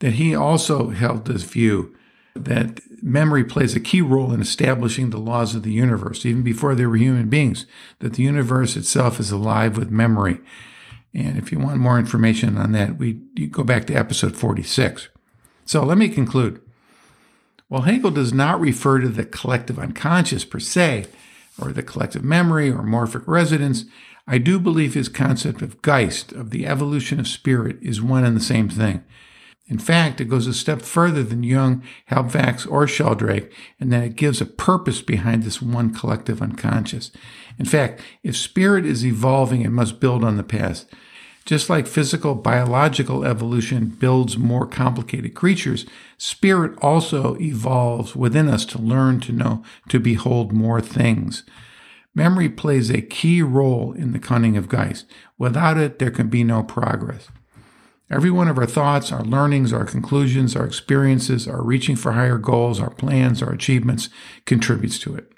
that 0.00 0.14
he 0.14 0.34
also 0.34 0.90
held 0.90 1.24
this 1.24 1.44
view 1.44 1.96
that 2.34 2.80
memory 3.02 3.44
plays 3.44 3.74
a 3.74 3.80
key 3.80 4.00
role 4.00 4.32
in 4.32 4.40
establishing 4.40 5.10
the 5.10 5.18
laws 5.18 5.54
of 5.54 5.62
the 5.62 5.72
universe, 5.72 6.24
even 6.26 6.42
before 6.42 6.74
there 6.74 6.88
were 6.88 6.96
human 6.96 7.28
beings, 7.28 7.66
that 8.00 8.14
the 8.14 8.22
universe 8.22 8.76
itself 8.76 9.18
is 9.20 9.30
alive 9.30 9.76
with 9.76 9.90
memory. 9.90 10.40
And 11.14 11.36
if 11.36 11.50
you 11.50 11.58
want 11.58 11.78
more 11.78 11.98
information 11.98 12.56
on 12.56 12.72
that, 12.72 12.98
we 12.98 13.20
you 13.34 13.48
go 13.48 13.64
back 13.64 13.86
to 13.86 13.94
episode 13.94 14.36
46. 14.36 15.08
So 15.64 15.84
let 15.84 15.98
me 15.98 16.08
conclude. 16.08 16.60
While 17.68 17.82
Hegel 17.82 18.10
does 18.10 18.32
not 18.32 18.60
refer 18.60 19.00
to 19.00 19.08
the 19.08 19.24
collective 19.24 19.78
unconscious 19.78 20.44
per 20.44 20.58
se, 20.60 21.06
or 21.60 21.72
the 21.72 21.82
collective 21.82 22.24
memory 22.24 22.70
or 22.70 22.82
morphic 22.82 23.24
resonance, 23.26 23.84
I 24.26 24.38
do 24.38 24.58
believe 24.58 24.94
his 24.94 25.08
concept 25.08 25.62
of 25.62 25.82
Geist, 25.82 26.32
of 26.32 26.50
the 26.50 26.66
evolution 26.66 27.20
of 27.20 27.28
spirit, 27.28 27.78
is 27.82 28.00
one 28.00 28.24
and 28.24 28.36
the 28.36 28.40
same 28.40 28.68
thing. 28.68 29.04
In 29.70 29.78
fact, 29.78 30.20
it 30.20 30.24
goes 30.24 30.48
a 30.48 30.52
step 30.52 30.82
further 30.82 31.22
than 31.22 31.44
Jung, 31.44 31.84
Halbwachs, 32.10 32.70
or 32.70 32.88
Sheldrake, 32.88 33.52
in 33.78 33.90
that 33.90 34.02
it 34.02 34.16
gives 34.16 34.40
a 34.40 34.46
purpose 34.46 35.00
behind 35.00 35.44
this 35.44 35.62
one 35.62 35.94
collective 35.94 36.42
unconscious. 36.42 37.12
In 37.56 37.66
fact, 37.66 38.00
if 38.24 38.36
spirit 38.36 38.84
is 38.84 39.06
evolving, 39.06 39.62
it 39.62 39.70
must 39.70 40.00
build 40.00 40.24
on 40.24 40.36
the 40.36 40.42
past. 40.42 40.92
Just 41.44 41.70
like 41.70 41.86
physical 41.86 42.34
biological 42.34 43.24
evolution 43.24 43.86
builds 43.86 44.36
more 44.36 44.66
complicated 44.66 45.34
creatures, 45.34 45.86
spirit 46.18 46.76
also 46.82 47.36
evolves 47.40 48.16
within 48.16 48.48
us 48.48 48.64
to 48.66 48.78
learn 48.78 49.20
to 49.20 49.32
know, 49.32 49.62
to 49.88 50.00
behold 50.00 50.52
more 50.52 50.80
things. 50.80 51.44
Memory 52.12 52.48
plays 52.48 52.90
a 52.90 53.00
key 53.00 53.40
role 53.40 53.92
in 53.92 54.10
the 54.10 54.18
cunning 54.18 54.56
of 54.56 54.68
Geist. 54.68 55.06
Without 55.38 55.78
it, 55.78 56.00
there 56.00 56.10
can 56.10 56.28
be 56.28 56.42
no 56.42 56.64
progress. 56.64 57.28
Every 58.10 58.30
one 58.30 58.48
of 58.48 58.58
our 58.58 58.66
thoughts, 58.66 59.12
our 59.12 59.22
learnings, 59.22 59.72
our 59.72 59.84
conclusions, 59.84 60.56
our 60.56 60.66
experiences, 60.66 61.46
our 61.46 61.62
reaching 61.62 61.94
for 61.94 62.12
higher 62.12 62.38
goals, 62.38 62.80
our 62.80 62.90
plans, 62.90 63.40
our 63.40 63.52
achievements 63.52 64.08
contributes 64.46 64.98
to 65.00 65.14
it. 65.14 65.32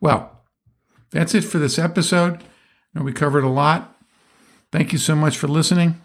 Well, 0.00 0.44
that's 1.10 1.34
it 1.34 1.42
for 1.42 1.58
this 1.58 1.78
episode. 1.78 2.44
we 2.94 3.12
covered 3.12 3.42
a 3.42 3.48
lot. 3.48 3.96
Thank 4.70 4.92
you 4.92 4.98
so 4.98 5.16
much 5.16 5.36
for 5.36 5.48
listening. 5.48 6.00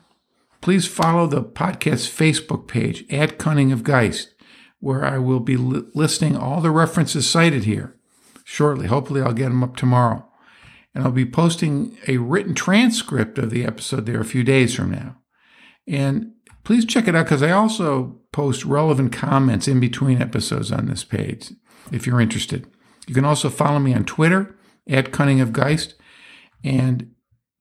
Please 0.62 0.88
follow 0.88 1.28
the 1.28 1.44
podcast 1.44 2.10
Facebook 2.10 2.68
page 2.68 3.06
at 3.12 3.38
Cunning 3.38 3.72
of 3.72 3.84
Geist, 3.84 4.34
where 4.80 5.06
I 5.06 5.20
will 5.20 5.40
be 5.40 5.56
li- 5.56 5.84
listing 5.94 6.36
all 6.36 6.62
the 6.62 6.72
references 6.72 7.30
cited 7.30 7.64
here 7.64 7.96
shortly. 8.44 8.88
Hopefully, 8.88 9.22
I'll 9.22 9.34
get 9.34 9.50
them 9.50 9.64
up 9.64 9.76
tomorrow. 9.76 10.26
And 10.94 11.04
I'll 11.04 11.12
be 11.12 11.26
posting 11.26 11.98
a 12.08 12.18
written 12.18 12.56
transcript 12.56 13.38
of 13.38 13.52
the 13.52 13.64
episode 13.64 14.08
there 14.08 14.20
a 14.20 14.26
few 14.26 14.44
days 14.44 14.74
from 14.74 14.92
now. 14.92 15.19
And 15.90 16.34
please 16.64 16.86
check 16.86 17.08
it 17.08 17.16
out 17.16 17.26
because 17.26 17.42
I 17.42 17.52
also 17.52 18.20
post 18.32 18.64
relevant 18.64 19.12
comments 19.12 19.68
in 19.68 19.80
between 19.80 20.22
episodes 20.22 20.72
on 20.72 20.86
this 20.86 21.04
page 21.04 21.52
if 21.92 22.06
you're 22.06 22.22
interested. 22.22 22.68
You 23.08 23.16
can 23.16 23.26
also 23.26 23.50
follow 23.50 23.80
me 23.80 23.94
on 23.94 24.06
Twitter 24.06 24.56
at 24.88 25.12
Cunning 25.12 25.42
of 25.42 25.52
Geist. 25.52 25.96
And 26.64 27.12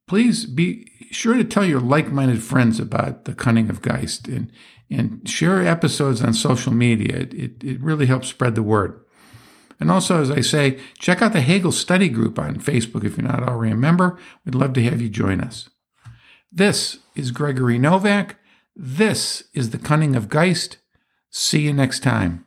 please 0.06 0.44
be 0.44 0.90
sure 1.10 1.34
to 1.34 1.44
tell 1.44 1.64
your 1.64 1.80
like 1.80 2.12
minded 2.12 2.42
friends 2.42 2.78
about 2.78 3.24
the 3.24 3.34
Cunning 3.34 3.70
of 3.70 3.80
Geist 3.80 4.28
and, 4.28 4.52
and 4.90 5.26
share 5.26 5.66
episodes 5.66 6.22
on 6.22 6.34
social 6.34 6.72
media. 6.72 7.16
It, 7.16 7.34
it, 7.34 7.64
it 7.64 7.80
really 7.80 8.06
helps 8.06 8.28
spread 8.28 8.54
the 8.54 8.62
word. 8.62 9.00
And 9.80 9.90
also, 9.90 10.20
as 10.20 10.30
I 10.30 10.40
say, 10.40 10.78
check 10.98 11.22
out 11.22 11.32
the 11.32 11.40
Hegel 11.40 11.72
Study 11.72 12.08
Group 12.08 12.38
on 12.38 12.56
Facebook 12.56 13.04
if 13.04 13.16
you're 13.16 13.26
not 13.26 13.48
already 13.48 13.72
a 13.72 13.76
member. 13.76 14.18
We'd 14.44 14.56
love 14.56 14.72
to 14.74 14.82
have 14.82 15.00
you 15.00 15.08
join 15.08 15.40
us. 15.40 15.70
This 16.50 17.00
is 17.14 17.30
Gregory 17.30 17.78
Novak. 17.78 18.36
This 18.74 19.44
is 19.52 19.68
The 19.68 19.78
Cunning 19.78 20.16
of 20.16 20.30
Geist. 20.30 20.78
See 21.28 21.60
you 21.60 21.74
next 21.74 22.02
time. 22.02 22.46